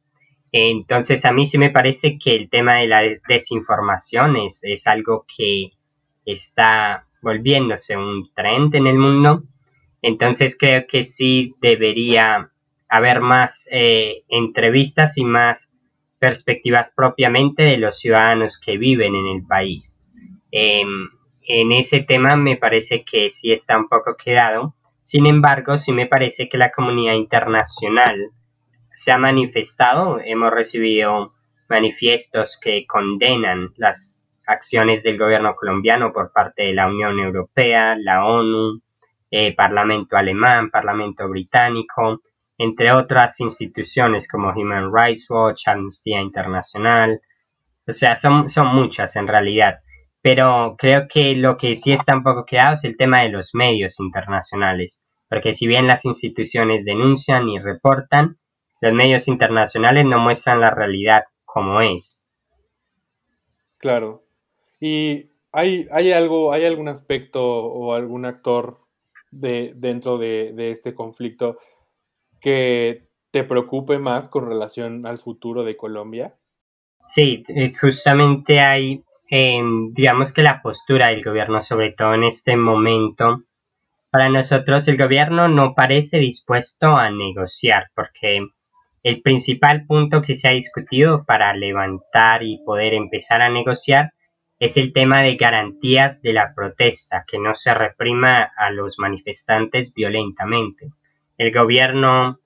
Entonces 0.52 1.26
a 1.26 1.32
mí 1.32 1.46
sí 1.46 1.58
me 1.58 1.72
parece 1.72 2.18
que 2.18 2.36
el 2.36 2.50
tema 2.50 2.76
de 2.76 2.88
la 2.88 3.02
desinformación 3.28 4.36
es, 4.38 4.88
algo 4.88 5.26
que 5.36 5.72
está 6.26 7.08
volviéndose 7.22 7.98
un 7.98 8.30
trend 8.34 8.76
en 8.76 8.88
el 8.88 8.98
mundo. 8.98 9.44
Entonces 10.02 10.58
creo 10.58 10.86
que 10.88 11.04
sí 11.04 11.56
debería 11.62 12.52
haber 12.88 13.20
más 13.20 13.68
eh, 13.72 14.24
entrevistas 14.30 15.18
y 15.18 15.26
más 15.26 15.74
perspectivas 16.20 16.94
propiamente 16.96 17.64
de 17.64 17.78
los 17.78 18.00
ciudadanos 18.00 18.60
que 18.60 18.78
viven 18.78 19.16
en 19.16 19.28
el 19.38 19.46
país. 19.46 19.98
Em, 20.52 21.10
en 21.48 21.72
ese 21.72 22.02
tema 22.02 22.36
me 22.36 22.58
parece 22.58 23.04
que 23.04 23.30
sí 23.30 23.52
está 23.52 23.78
un 23.78 23.88
poco 23.88 24.16
quedado, 24.16 24.76
Sin 25.04 25.28
embargo, 25.28 25.78
sí 25.78 25.92
me 25.92 26.08
parece 26.08 26.50
que 26.50 26.58
la 26.58 26.72
comunidad 26.72 27.14
internacional 27.14 28.32
se 28.92 29.12
ha 29.12 29.18
manifestado, 29.20 30.20
hemos 30.20 30.52
recibido 30.52 31.34
manifiestos 31.70 32.58
que 32.60 32.88
condenan 32.88 33.72
las 33.78 34.28
acciones 34.48 35.04
del 35.04 35.18
gobierno 35.18 35.56
colombiano 35.56 36.12
por 36.12 36.32
parte 36.32 36.64
de 36.64 36.74
la 36.74 36.88
Unión 36.88 37.20
Europea, 37.20 37.96
la 38.00 38.26
ONU, 38.26 38.82
eh, 39.32 39.56
Parlamento 39.56 40.18
alemán, 40.18 40.70
Parlamento 40.70 41.28
británico, 41.28 42.22
entre 42.58 42.92
otras 42.92 43.40
instituciones 43.42 44.28
como 44.28 44.52
Human 44.52 44.92
Rights 44.94 45.30
Watch, 45.30 45.68
Amnistía 45.68 46.22
Internacional. 46.22 47.22
O 47.88 47.92
sea, 47.92 48.16
son, 48.16 48.50
son 48.50 48.68
muchas 48.68 49.16
en 49.16 49.28
realidad. 49.28 49.80
Pero 50.26 50.76
creo 50.80 51.08
que 51.08 51.36
lo 51.36 51.56
que 51.56 51.76
sí 51.76 51.92
está 51.92 52.16
un 52.16 52.24
poco 52.24 52.46
quedado 52.46 52.74
es 52.74 52.84
el 52.84 52.98
tema 52.98 53.22
de 53.22 53.30
los 53.30 53.54
medios 53.54 54.00
internacionales. 54.00 55.00
Porque 55.30 55.54
si 55.54 55.68
bien 55.68 55.86
las 55.86 56.04
instituciones 56.04 56.84
denuncian 56.84 57.48
y 57.48 57.60
reportan, 57.60 58.40
los 58.82 58.92
medios 58.92 59.28
internacionales 59.28 60.04
no 60.04 60.18
muestran 60.18 60.62
la 60.62 60.72
realidad 60.72 61.26
como 61.46 61.80
es. 61.80 62.24
Claro. 63.78 64.24
¿Y 64.80 65.30
hay, 65.52 65.88
hay 65.92 66.12
algo, 66.12 66.52
hay 66.54 66.66
algún 66.66 66.88
aspecto 66.88 67.44
o 67.46 67.94
algún 67.94 68.26
actor 68.26 68.80
de, 69.30 69.74
dentro 69.76 70.18
de, 70.18 70.56
este 70.72 70.96
conflicto 70.96 71.60
que 72.42 73.10
te 73.30 73.44
preocupe 73.44 74.00
más 74.00 74.28
con 74.28 74.48
relación 74.48 75.06
al 75.06 75.20
futuro 75.20 75.64
de 75.64 75.78
Colombia? 75.78 76.36
Sí, 77.06 77.44
eh, 77.48 77.74
justamente 77.80 78.60
hay, 78.60 79.05
digamos 79.30 80.34
que 80.34 80.44
la 80.44 80.62
postura 80.62 81.08
del 81.08 81.24
gobierno, 81.24 81.62
sobre 81.62 81.92
todo 81.92 82.14
en 82.14 82.24
este 82.24 82.56
momento, 82.58 83.44
para 84.12 84.30
nosotros 84.30 84.88
el 84.88 84.98
gobierno 84.98 85.48
no 85.48 85.74
parece 85.74 86.20
dispuesto 86.20 86.96
a 86.96 87.10
negociar 87.10 87.90
porque 87.96 88.48
el 89.04 89.22
principal 89.22 89.86
punto 89.86 90.22
que 90.22 90.36
se 90.36 90.48
ha 90.48 90.52
discutido 90.52 91.26
para 91.26 91.54
levantar 91.54 92.44
y 92.44 92.60
poder 92.66 92.94
empezar 92.94 93.42
a 93.42 93.50
negociar 93.50 94.14
es 94.58 94.78
el 94.78 94.94
tema 94.94 95.22
de 95.22 95.36
garantías 95.36 96.22
de 96.22 96.34
la 96.34 96.54
protesta, 96.56 97.26
que 97.28 97.38
no 97.38 97.56
se 97.56 97.74
reprima 97.74 98.52
a 98.58 98.72
los 98.72 98.98
manifestantes 99.00 99.94
violentamente. 99.94 100.92
El 101.38 101.52
gobierno 101.52 102.40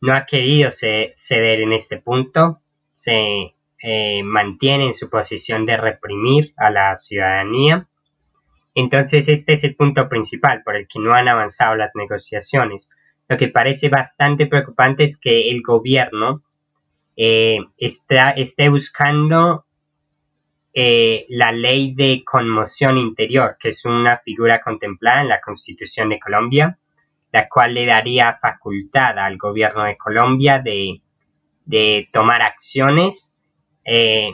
no 0.00 0.12
ha 0.12 0.26
querido 0.26 0.70
ceder 0.72 1.60
en 1.60 1.72
este 1.72 1.98
punto, 1.98 2.60
se 2.94 3.54
eh, 3.82 4.22
mantiene 4.22 4.86
en 4.86 4.94
su 4.94 5.10
posición 5.10 5.66
de 5.66 5.76
reprimir 5.76 6.52
a 6.56 6.70
la 6.70 6.96
ciudadanía. 6.96 7.88
Entonces 8.74 9.28
este 9.28 9.54
es 9.54 9.64
el 9.64 9.76
punto 9.76 10.08
principal 10.08 10.62
por 10.64 10.76
el 10.76 10.86
que 10.88 10.98
no 10.98 11.12
han 11.12 11.28
avanzado 11.28 11.76
las 11.76 11.92
negociaciones. 11.94 12.88
Lo 13.28 13.36
que 13.36 13.48
parece 13.48 13.88
bastante 13.88 14.46
preocupante 14.46 15.04
es 15.04 15.18
que 15.18 15.50
el 15.50 15.62
gobierno 15.62 16.42
eh, 17.16 17.58
está, 17.76 18.30
esté 18.30 18.68
buscando 18.68 19.66
eh, 20.74 21.26
la 21.28 21.52
ley 21.52 21.94
de 21.94 22.22
conmoción 22.24 22.96
interior, 22.96 23.56
que 23.60 23.68
es 23.68 23.84
una 23.84 24.18
figura 24.18 24.62
contemplada 24.62 25.20
en 25.20 25.28
la 25.28 25.40
Constitución 25.40 26.08
de 26.08 26.18
Colombia, 26.18 26.78
la 27.30 27.46
cual 27.48 27.74
le 27.74 27.84
daría 27.84 28.38
facultad 28.40 29.18
al 29.18 29.36
gobierno 29.36 29.84
de 29.84 29.98
Colombia 29.98 30.60
de, 30.60 31.02
tomar 32.10 32.42
acciones 32.42 33.31
eh, 33.84 34.30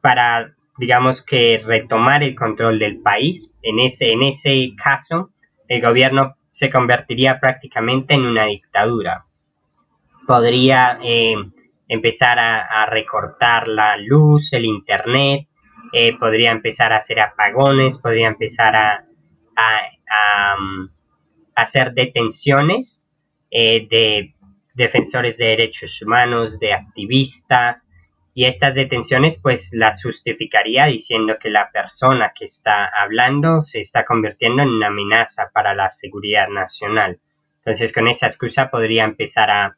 para, 0.00 0.54
digamos 0.78 1.24
que, 1.24 1.62
retomar 1.64 2.22
el 2.22 2.34
control 2.34 2.78
del 2.78 3.00
país. 3.00 3.50
En 3.62 3.80
ese, 3.80 4.12
en 4.12 4.22
ese 4.22 4.70
caso, 4.82 5.30
el 5.68 5.80
gobierno 5.80 6.36
se 6.50 6.70
convertiría 6.70 7.38
prácticamente 7.38 8.14
en 8.14 8.22
una 8.22 8.46
dictadura. 8.46 9.24
Podría 10.26 10.98
eh, 11.02 11.34
empezar 11.88 12.38
a, 12.38 12.86
recortar 12.86 13.68
la 13.68 13.96
luz, 13.96 14.52
el 14.52 14.64
internet, 14.64 15.46
eh, 15.92 16.16
podría 16.18 16.52
empezar 16.52 16.92
a 16.92 16.98
hacer 16.98 17.20
apagones, 17.20 17.98
podría 17.98 18.28
empezar 18.28 18.76
a, 18.76 19.04
um, 20.56 20.88
hacer 21.54 21.92
detenciones 21.92 23.06
de 23.50 24.34
defensores 24.74 25.36
de 25.38 25.46
derechos 25.46 26.00
humanos, 26.02 26.58
de 26.58 26.72
activistas, 26.72 27.89
y 28.34 28.46
estas 28.46 28.74
detenciones 28.74 29.40
pues 29.42 29.70
las 29.72 30.02
justificaría 30.02 30.86
diciendo 30.86 31.36
que 31.40 31.50
la 31.50 31.70
persona 31.70 32.32
que 32.34 32.44
está 32.44 32.86
hablando 32.86 33.62
se 33.62 33.80
está 33.80 34.04
convirtiendo 34.04 34.62
en 34.62 34.68
una 34.68 34.86
amenaza 34.86 35.50
para 35.52 35.74
la 35.74 35.90
seguridad 35.90 36.48
nacional. 36.48 37.18
Entonces 37.58 37.92
con 37.92 38.08
esa 38.08 38.26
excusa 38.26 38.70
podría 38.70 39.04
empezar 39.04 39.50
a 39.50 39.76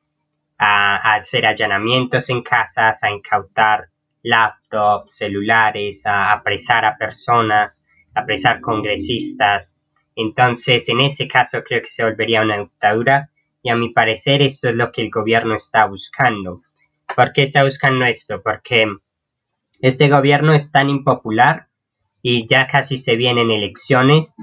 a, 0.64 1.14
hacer 1.14 1.44
allanamientos 1.44 2.30
en 2.30 2.42
casas, 2.42 3.02
a 3.02 3.10
incautar 3.10 3.88
laptops, 4.22 5.16
celulares, 5.16 6.06
a 6.06 6.32
apresar 6.32 6.84
a 6.84 6.96
personas, 6.96 7.82
a 8.14 8.20
apresar 8.20 8.60
congresistas. 8.60 9.76
Entonces, 10.14 10.88
en 10.88 11.00
ese 11.00 11.26
caso 11.26 11.64
creo 11.64 11.82
que 11.82 11.88
se 11.88 12.04
volvería 12.04 12.42
una 12.42 12.58
dictadura 12.58 13.30
y 13.62 13.70
a 13.70 13.76
mi 13.76 13.90
parecer 13.90 14.40
esto 14.42 14.68
es 14.68 14.76
lo 14.76 14.92
que 14.92 15.02
el 15.02 15.10
gobierno 15.10 15.56
está 15.56 15.86
buscando. 15.86 16.62
¿Por 17.14 17.32
qué 17.32 17.42
está 17.42 17.64
buscando 17.64 18.04
esto? 18.04 18.42
Porque 18.42 18.86
este 19.80 20.08
gobierno 20.08 20.54
es 20.54 20.70
tan 20.70 20.90
impopular 20.90 21.68
y 22.22 22.46
ya 22.46 22.66
casi 22.66 22.96
se 22.96 23.16
vienen 23.16 23.50
elecciones. 23.50 24.34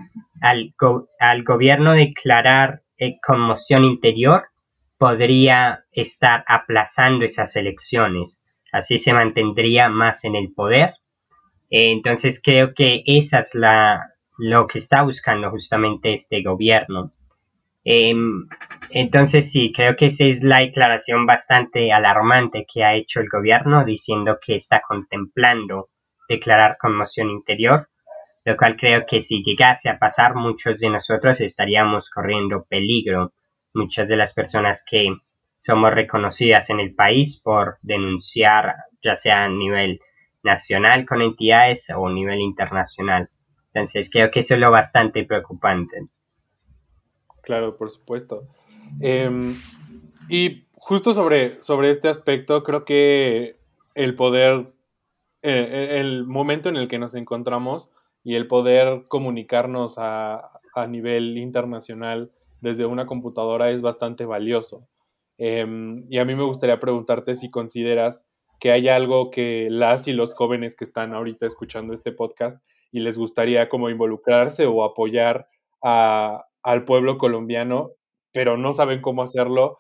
Al, 0.42 0.74
al 1.20 1.44
gobierno 1.44 1.94
declarar 1.94 2.84
eh, 2.98 3.18
conmoción 3.26 3.86
interior, 3.86 4.44
podría 4.98 5.86
estar 5.92 6.44
aplazando 6.48 7.26
esas 7.26 7.56
elecciones. 7.56 8.44
Así 8.72 8.98
se 8.98 9.14
mantendría 9.14 9.90
más 9.90 10.26
en 10.26 10.36
el 10.36 10.52
poder. 10.54 10.96
Eh, 11.70 11.92
entonces 11.92 12.42
creo 12.44 12.74
que 12.74 13.04
esa 13.06 13.40
es 13.40 13.56
la, 13.56 14.14
lo 14.38 14.68
que 14.68 14.78
está 14.78 15.04
buscando 15.04 15.50
justamente 15.50 16.14
este 16.14 16.44
gobierno. 16.44 17.14
Em, 17.92 18.48
entonces 18.92 19.52
sí, 19.52 19.72
creo 19.76 19.96
que 19.96 20.06
esa 20.06 20.26
es 20.26 20.44
la 20.44 20.60
declaración 20.60 21.26
bastante 21.26 21.92
alarmante 21.92 22.68
que 22.72 22.84
ha 22.84 22.94
hecho 22.94 23.20
el 23.20 23.28
gobierno 23.30 23.84
diciendo 23.84 24.38
que 24.40 24.54
está 24.54 24.80
contemplando 24.88 25.90
declarar 26.30 26.78
conmoción 26.80 27.32
interior, 27.32 27.90
lo 28.46 28.56
cual 28.56 28.78
creo 28.78 29.08
que 29.08 29.22
si 29.22 29.42
llegase 29.42 29.90
a 29.90 29.98
pasar 29.98 30.36
muchos 30.36 30.80
de 30.80 30.92
nosotros 30.92 31.42
estaríamos 31.42 32.12
corriendo 32.12 32.64
peligro 32.70 33.34
muchas 33.74 34.08
de 34.08 34.18
las 34.18 34.36
personas 34.36 34.86
que 34.88 35.08
somos 35.60 35.92
reconocidas 35.92 36.70
en 36.70 36.80
el 36.80 36.94
país 36.94 37.42
por 37.44 37.80
denunciar, 37.82 38.76
ya 39.04 39.16
sea 39.16 39.46
a 39.46 39.50
nivel 39.50 40.00
nacional 40.44 41.08
con 41.08 41.24
entidades 41.24 41.90
o 41.90 42.06
a 42.06 42.14
nivel 42.14 42.40
internacional. 42.40 43.32
Entonces 43.74 44.12
creo 44.12 44.30
que 44.30 44.42
eso 44.42 44.54
es 44.54 44.60
lo 44.60 44.70
bastante 44.70 45.26
preocupante. 45.26 46.08
Claro, 47.50 47.78
por 47.78 47.90
supuesto. 47.90 48.48
Em, 49.02 49.56
y 50.30 50.68
justo 50.74 51.16
sobre, 51.16 51.58
sobre 51.64 51.90
este 51.90 52.08
aspecto, 52.08 52.62
creo 52.62 52.86
que 52.86 53.58
el 53.96 54.16
poder, 54.16 54.72
eh, 55.42 55.98
el 56.00 56.28
momento 56.28 56.70
en 56.70 56.76
el 56.76 56.88
que 56.88 57.00
nos 57.00 57.16
encontramos 57.16 57.90
y 58.24 58.36
el 58.36 58.46
poder 58.46 59.06
comunicarnos 59.08 59.96
a, 59.98 60.60
a 60.76 60.86
nivel 60.86 61.40
internacional 61.40 62.32
desde 62.62 62.86
una 62.86 63.08
computadora 63.08 63.72
es 63.72 63.82
bastante 63.82 64.26
valioso. 64.26 64.88
Em, 65.40 66.06
y 66.08 66.20
a 66.20 66.26
mí 66.26 66.36
me 66.36 66.44
gustaría 66.44 66.80
preguntarte 66.80 67.34
si 67.34 67.50
consideras 67.50 68.28
que 68.60 68.72
hay 68.72 68.90
algo 68.90 69.32
que 69.32 69.70
las 69.72 70.08
y 70.08 70.14
los 70.14 70.36
jóvenes 70.36 70.76
que 70.76 70.84
están 70.84 71.16
ahorita 71.16 71.48
escuchando 71.48 71.96
este 71.96 72.12
podcast 72.12 72.62
y 72.92 73.00
les 73.00 73.18
gustaría 73.18 73.70
como 73.70 73.90
involucrarse 73.90 74.68
o 74.68 74.84
apoyar 74.84 75.48
al 76.64 76.86
pueblo 76.86 77.18
colombiano, 77.18 77.92
pero 78.32 78.58
no 78.58 78.74
saben 78.74 79.02
cómo 79.02 79.24
hacerlo. 79.24 79.80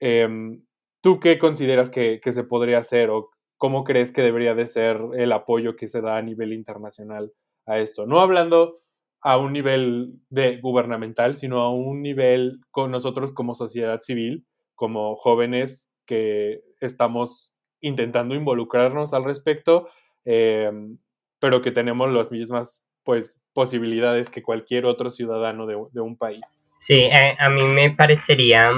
Em, 0.00 0.64
¿Tú 1.02 1.20
qué 1.20 1.38
consideras 1.38 1.90
que, 1.90 2.20
que, 2.22 2.32
se 2.32 2.44
podría 2.44 2.78
hacer 2.78 3.10
o 3.10 3.30
cómo 3.58 3.84
crees 3.84 4.12
que 4.12 4.22
debería 4.22 4.54
de 4.54 4.66
ser 4.66 5.00
el 5.16 5.32
apoyo 5.32 5.76
que 5.76 5.88
se 5.88 6.00
da 6.00 6.16
a 6.18 6.22
nivel 6.22 6.52
internacional 6.52 7.32
a 7.66 7.78
esto? 7.78 8.06
No 8.06 8.20
hablando 8.20 8.80
a 9.22 9.38
un 9.38 9.52
nivel 9.52 10.20
de 10.30 10.60
gubernamental, 10.60 11.36
sino 11.36 11.60
a 11.60 11.72
un 11.72 12.02
nivel 12.02 12.60
con 12.70 12.90
nosotros 12.90 13.32
como 13.32 13.54
sociedad 13.54 14.00
civil, 14.02 14.46
como 14.74 15.16
jóvenes 15.16 15.90
que 16.06 16.62
estamos 16.80 17.50
intentando 17.80 18.34
involucrarnos 18.34 19.14
al 19.14 19.24
respecto, 19.24 19.88
em, 20.24 20.98
pero 21.40 21.62
que 21.62 21.72
tenemos 21.72 22.12
las 22.12 22.30
mismas 22.30 22.84
pues, 23.04 23.38
posibilidades 23.56 24.28
que 24.28 24.42
cualquier 24.42 24.84
otro 24.84 25.08
ciudadano 25.08 25.66
de, 25.66 26.00
un 26.00 26.18
país. 26.18 26.42
Sí, 26.76 26.96
eh, 26.96 27.34
a 27.38 27.48
mí 27.48 27.62
me 27.62 27.90
parecería 27.90 28.70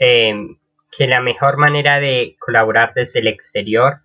em, 0.00 0.58
que 0.90 1.06
la 1.06 1.20
mejor 1.20 1.56
manera 1.56 2.00
de 2.00 2.34
colaborar 2.40 2.94
desde 2.96 3.20
el 3.20 3.28
exterior 3.28 4.00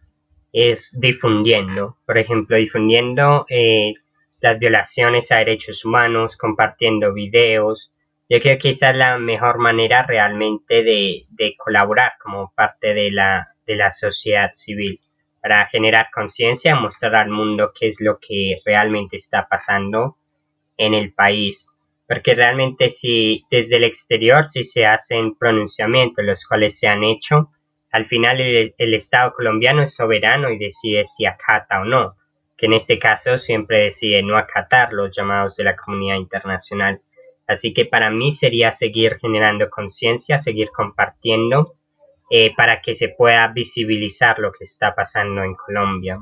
es 0.52 0.96
difundiendo, 1.00 1.98
por 2.06 2.20
ejemplo, 2.20 2.58
difundiendo 2.58 3.48
eh, 3.50 3.96
las 4.40 4.60
violaciones 4.60 5.32
a 5.32 5.38
derechos 5.38 5.84
humanos, 5.84 6.38
compartiendo 6.38 7.12
videos, 7.12 7.92
yo 8.30 8.40
creo 8.40 8.60
que 8.60 8.70
esa 8.70 8.92
es 8.92 8.98
la 8.98 9.18
mejor 9.18 9.58
manera 9.58 10.04
realmente 10.04 10.84
de, 10.84 11.26
de 11.30 11.56
colaborar 11.58 12.14
como 12.22 12.54
parte 12.56 12.94
de 12.94 13.10
la, 13.10 13.48
de 13.66 13.76
la 13.78 13.90
sociedad 13.90 14.52
civil 14.52 15.02
para 15.44 15.68
generar 15.68 16.08
conciencia, 16.10 16.74
mostrar 16.74 17.16
al 17.16 17.30
mundo 17.30 17.74
qué 17.78 17.88
es 17.88 18.00
lo 18.00 18.18
que 18.18 18.62
realmente 18.66 19.18
está 19.18 19.46
pasando 19.46 20.16
en 20.78 20.94
el 20.94 21.14
país. 21.14 21.70
Porque 22.08 22.34
realmente 22.34 22.90
si 22.90 23.44
desde 23.52 23.76
el 23.76 23.84
exterior 23.84 24.48
si 24.48 24.64
se 24.64 24.86
hacen 24.86 25.36
pronunciamientos, 25.36 26.24
los 26.24 26.46
cuales 26.46 26.80
se 26.80 26.88
han 26.88 27.04
hecho, 27.04 27.52
al 27.92 28.06
final 28.06 28.40
el, 28.40 28.74
el 28.78 28.94
Estado 28.94 29.34
colombiano 29.34 29.84
es 29.84 29.94
soberano 29.94 30.50
y 30.50 30.58
decide 30.58 31.04
si 31.04 31.26
acata 31.26 31.82
o 31.82 31.84
no, 31.84 32.16
que 32.58 32.68
en 32.68 32.74
este 32.74 32.98
caso 32.98 33.38
siempre 33.38 33.84
decide 33.84 34.24
no 34.24 34.38
acatar 34.38 34.94
los 34.94 35.14
llamados 35.14 35.58
de 35.58 35.66
la 35.66 35.76
comunidad 35.76 36.16
internacional. 36.16 37.02
Así 37.48 37.74
que 37.74 37.84
para 37.84 38.10
mí 38.10 38.32
sería 38.32 38.72
seguir 38.72 39.18
generando 39.20 39.70
conciencia, 39.70 40.38
seguir 40.38 40.70
compartiendo 40.70 41.76
eh, 42.30 42.54
para 42.56 42.82
que 42.82 42.94
se 42.94 43.10
pueda 43.10 43.48
visibilizar 43.50 44.40
lo 44.40 44.52
que 44.52 44.64
está 44.64 44.96
pasando 44.96 45.44
en 45.44 45.56
Colombia. 45.56 46.20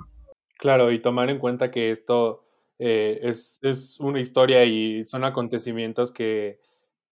Claro, 0.58 0.92
y 0.92 1.02
tomar 1.02 1.30
en 1.30 1.40
cuenta 1.40 1.72
que 1.72 1.92
esto 1.92 2.44
eh, 2.80 3.20
es, 3.24 3.60
es, 3.64 4.00
una 4.00 4.20
historia 4.20 4.66
y 4.66 5.06
son 5.06 5.24
acontecimientos 5.24 6.12
que, 6.12 6.60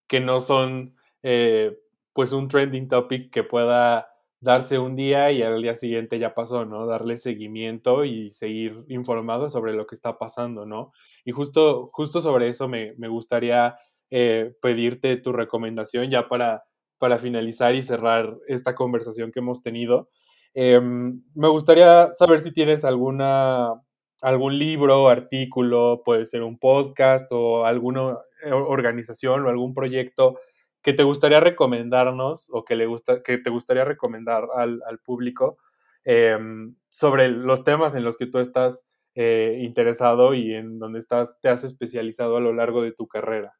que 0.08 0.20
no 0.20 0.40
son 0.40 0.96
eh, 1.24 1.78
pues 2.14 2.32
un 2.32 2.48
trending 2.48 2.88
topic 2.88 3.32
que 3.32 3.44
pueda 3.44 4.10
darse 4.42 4.80
un 4.80 4.96
día 4.96 5.32
y 5.32 5.44
al 5.44 5.62
día 5.62 5.76
siguiente 5.76 6.18
ya 6.20 6.34
pasó, 6.34 6.66
¿no? 6.66 6.86
Darle 6.86 7.18
seguimiento 7.18 8.06
y 8.06 8.32
seguir 8.32 8.84
informado 8.88 9.50
sobre 9.50 9.74
lo 9.74 9.86
que 9.86 9.96
está 9.96 10.18
pasando, 10.18 10.66
¿no? 10.66 10.92
Y 11.26 11.32
justo, 11.32 11.88
justo 11.92 12.22
sobre 12.22 12.48
eso 12.50 12.68
me, 12.68 12.94
me 12.98 13.08
gustaría 13.08 13.78
eh, 14.10 14.56
pedirte 14.62 15.18
tu 15.18 15.34
recomendación 15.34 16.10
ya 16.10 16.28
para, 16.28 16.64
para 17.00 17.18
finalizar 17.18 17.74
y 17.74 17.82
cerrar 17.82 18.38
esta 18.48 18.76
conversación 18.76 19.32
que 19.32 19.40
hemos 19.40 19.62
tenido. 19.62 20.10
Eh, 20.54 20.80
me 20.82 21.48
gustaría 21.48 22.12
saber 22.16 22.42
si 22.42 22.52
tienes 22.52 22.86
alguna, 22.86 23.74
algún 24.22 24.60
libro, 24.60 25.10
artículo, 25.10 26.02
puede 26.06 26.26
ser 26.26 26.44
un 26.44 26.60
podcast 26.60 27.28
o 27.32 27.66
alguna 27.66 28.18
organización 28.52 29.46
o 29.46 29.50
algún 29.50 29.74
proyecto 29.74 30.36
que 30.82 30.94
te 30.94 31.04
gustaría 31.04 31.40
recomendarnos 31.40 32.50
o 32.52 32.64
que, 32.64 32.76
le 32.76 32.86
gusta, 32.86 33.22
que 33.22 33.38
te 33.38 33.50
gustaría 33.50 33.86
recomendar 33.86 34.48
al, 34.56 35.00
público 35.04 35.58
eh, 36.06 36.38
sobre 36.88 37.30
los 37.30 37.64
temas 37.64 37.96
en 37.96 38.04
los 38.04 38.18
que 38.18 38.28
tú 38.28 38.40
estás 38.40 38.86
eh, 39.16 39.60
interesado 39.62 40.34
y 40.34 40.54
en 40.54 40.80
donde 40.80 41.00
estás, 41.00 41.40
te 41.42 41.50
has 41.50 41.64
especializado 41.64 42.38
a 42.38 42.42
lo 42.42 42.54
largo 42.54 42.82
de 42.82 42.94
tu 42.94 43.08
carrera. 43.08 43.58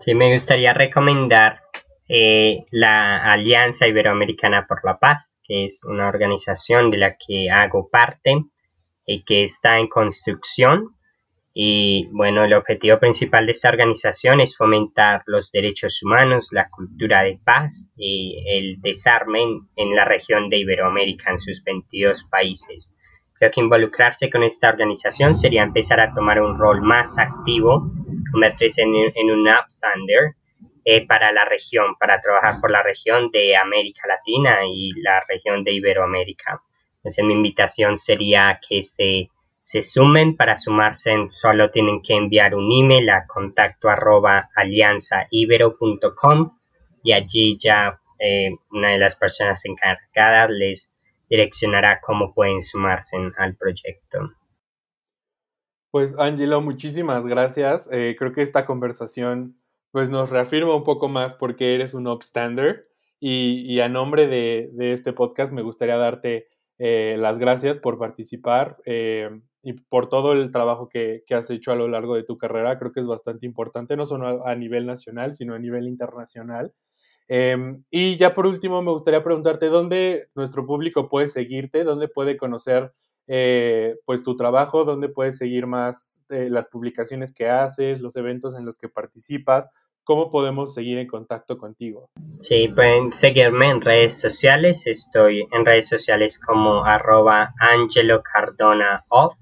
Sí, 0.00 0.14
me 0.14 0.32
gustaría 0.32 0.72
recomendar 0.72 1.60
eh, 2.08 2.64
la 2.70 3.32
Alianza 3.32 3.88
Iberoamericana 3.88 4.66
por 4.68 4.84
la 4.84 4.98
Paz, 4.98 5.38
que 5.42 5.64
es 5.64 5.82
una 5.84 6.08
organización 6.08 6.90
de 6.90 6.98
la 6.98 7.16
que 7.16 7.50
hago 7.50 7.88
parte 7.90 8.44
y 9.04 9.24
que 9.24 9.42
está 9.42 9.78
en 9.78 9.88
construcción. 9.88 10.94
Y 11.52 12.06
bueno, 12.12 12.44
el 12.44 12.54
objetivo 12.54 13.00
principal 13.00 13.46
de 13.46 13.52
esta 13.52 13.70
organización 13.70 14.40
es 14.40 14.56
fomentar 14.56 15.22
los 15.26 15.50
derechos 15.50 16.00
humanos, 16.04 16.50
la 16.52 16.70
cultura 16.70 17.24
de 17.24 17.40
paz 17.44 17.90
y 17.96 18.44
el 18.46 18.80
desarme 18.80 19.42
en, 19.42 19.68
en 19.74 19.96
la 19.96 20.04
región 20.04 20.48
de 20.48 20.58
Iberoamérica, 20.58 21.32
en 21.32 21.38
sus 21.38 21.64
22 21.64 22.24
países. 22.30 22.94
Creo 23.38 23.50
que 23.50 23.60
involucrarse 23.60 24.30
con 24.30 24.42
esta 24.42 24.68
organización 24.68 25.34
sería 25.34 25.62
empezar 25.62 26.00
a 26.00 26.12
tomar 26.12 26.40
un 26.40 26.56
rol 26.56 26.82
más 26.82 27.18
activo 27.18 27.92
convertirse 28.30 28.82
en, 28.82 28.94
en 29.14 29.30
un 29.30 29.48
upstander 29.48 30.34
eh, 30.84 31.06
para 31.06 31.32
la 31.32 31.44
región, 31.44 31.96
para 31.98 32.20
trabajar 32.20 32.60
por 32.60 32.70
la 32.70 32.82
región 32.82 33.30
de 33.30 33.56
América 33.56 34.08
Latina 34.08 34.60
y 34.66 34.92
la 35.00 35.22
región 35.28 35.64
de 35.64 35.72
Iberoamérica. 35.72 36.62
Entonces 36.96 37.24
mi 37.24 37.34
invitación 37.34 37.96
sería 37.96 38.58
que 38.66 38.82
se, 38.82 39.28
se 39.62 39.82
sumen, 39.82 40.36
para 40.36 40.56
sumarse 40.56 41.14
solo 41.30 41.70
tienen 41.70 42.00
que 42.02 42.14
enviar 42.14 42.54
un 42.54 42.70
email 42.72 43.10
a 43.10 43.26
contacto 43.26 43.88
arroba 43.88 44.48
y 47.02 47.12
allí 47.12 47.56
ya 47.58 48.00
eh, 48.18 48.50
una 48.70 48.90
de 48.90 48.98
las 48.98 49.16
personas 49.16 49.64
encargadas 49.64 50.50
les 50.50 50.92
direccionará 51.28 52.00
cómo 52.00 52.34
pueden 52.34 52.62
sumarse 52.62 53.16
al 53.38 53.56
proyecto. 53.56 54.18
Pues 55.90 56.18
Angelo, 56.18 56.60
muchísimas 56.60 57.26
gracias. 57.26 57.88
Eh, 57.92 58.14
creo 58.18 58.32
que 58.32 58.42
esta 58.42 58.66
conversación 58.66 59.58
pues 59.90 60.10
nos 60.10 60.30
reafirma 60.30 60.74
un 60.74 60.84
poco 60.84 61.08
más 61.08 61.34
porque 61.34 61.74
eres 61.74 61.94
un 61.94 62.06
upstander 62.06 62.88
y, 63.20 63.80
a 63.80 63.88
nombre 63.88 64.28
de, 64.28 64.70
este 64.78 65.12
podcast 65.12 65.52
me 65.52 65.62
gustaría 65.62 65.96
darte 65.96 66.46
eh, 66.78 67.16
las 67.18 67.38
gracias 67.38 67.78
por 67.78 67.98
participar 67.98 68.76
eh, 68.84 69.28
y 69.62 69.72
por 69.72 70.08
todo 70.08 70.34
el 70.34 70.52
trabajo 70.52 70.88
que, 70.88 71.24
que, 71.26 71.34
has 71.34 71.50
hecho 71.50 71.72
a 71.72 71.76
lo 71.76 71.88
largo 71.88 72.14
de 72.14 72.22
tu 72.22 72.38
carrera. 72.38 72.78
Creo 72.78 72.92
que 72.92 73.00
es 73.00 73.06
bastante 73.06 73.46
importante, 73.46 73.96
no 73.96 74.06
solo 74.06 74.46
a, 74.46 74.52
a 74.52 74.54
nivel 74.54 74.86
nacional, 74.86 75.34
sino 75.34 75.54
a 75.54 75.58
nivel 75.58 75.88
internacional. 75.88 76.72
Eh, 77.28 77.76
y 77.90 78.16
ya 78.16 78.34
por 78.34 78.46
último, 78.46 78.82
me 78.82 78.90
gustaría 78.90 79.22
preguntarte 79.22 79.66
dónde 79.66 80.28
nuestro 80.34 80.66
público 80.66 81.08
puede 81.08 81.28
seguirte, 81.28 81.84
dónde 81.84 82.08
puede 82.08 82.36
conocer 82.36 82.92
eh, 83.30 83.96
pues 84.06 84.22
tu 84.22 84.36
trabajo, 84.36 84.84
dónde 84.84 85.10
puedes 85.10 85.36
seguir 85.36 85.66
más 85.66 86.22
eh, 86.30 86.48
las 86.50 86.66
publicaciones 86.66 87.34
que 87.34 87.50
haces, 87.50 88.00
los 88.00 88.16
eventos 88.16 88.54
en 88.54 88.64
los 88.64 88.78
que 88.78 88.88
participas, 88.88 89.68
cómo 90.02 90.30
podemos 90.30 90.72
seguir 90.72 90.96
en 90.96 91.06
contacto 91.06 91.58
contigo. 91.58 92.08
Sí, 92.40 92.68
pueden 92.68 93.12
seguirme 93.12 93.68
en 93.68 93.82
redes 93.82 94.18
sociales, 94.18 94.86
estoy 94.86 95.46
en 95.52 95.66
redes 95.66 95.86
sociales 95.86 96.38
como 96.38 96.82
arroba 96.86 97.52
off 99.10 99.34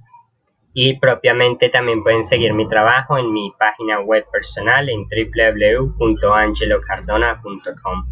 y 0.79 0.99
propiamente 0.99 1.71
también 1.71 2.03
pueden 2.03 2.23
seguir 2.23 2.53
mi 2.53 2.69
trabajo 2.69 3.17
en 3.17 3.33
mi 3.33 3.51
página 3.59 4.03
web 4.03 4.27
personal 4.31 4.91
en 4.91 5.07
www.angelocardona.com. 5.09 8.07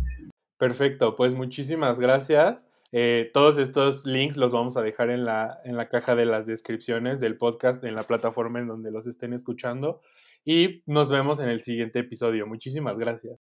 Perfecto, 0.57 1.15
pues 1.15 1.35
muchísimas 1.35 2.01
gracias. 2.01 2.65
Eh, 2.91 3.31
todos 3.35 3.59
estos 3.59 4.07
links 4.07 4.39
los 4.39 4.51
vamos 4.51 4.79
a 4.79 4.83
dejar 4.83 5.11
en 5.11 5.27
la, 5.27 5.61
en 5.65 5.77
la 5.77 5.91
caja 5.91 6.17
de 6.17 6.25
las 6.25 6.47
descripciones 6.47 7.21
del 7.21 7.37
podcast, 7.37 7.85
en 7.85 7.97
la 7.97 8.05
plataforma 8.05 8.61
en 8.61 8.69
donde 8.69 8.91
los 8.91 9.07
estén 9.07 9.35
escuchando. 9.35 10.01
Y 10.43 10.83
nos 10.87 11.11
vemos 11.11 11.41
en 11.41 11.51
el 11.51 11.61
siguiente 11.61 11.99
episodio. 11.99 12.47
Muchísimas 12.47 12.99
gracias. 12.99 13.39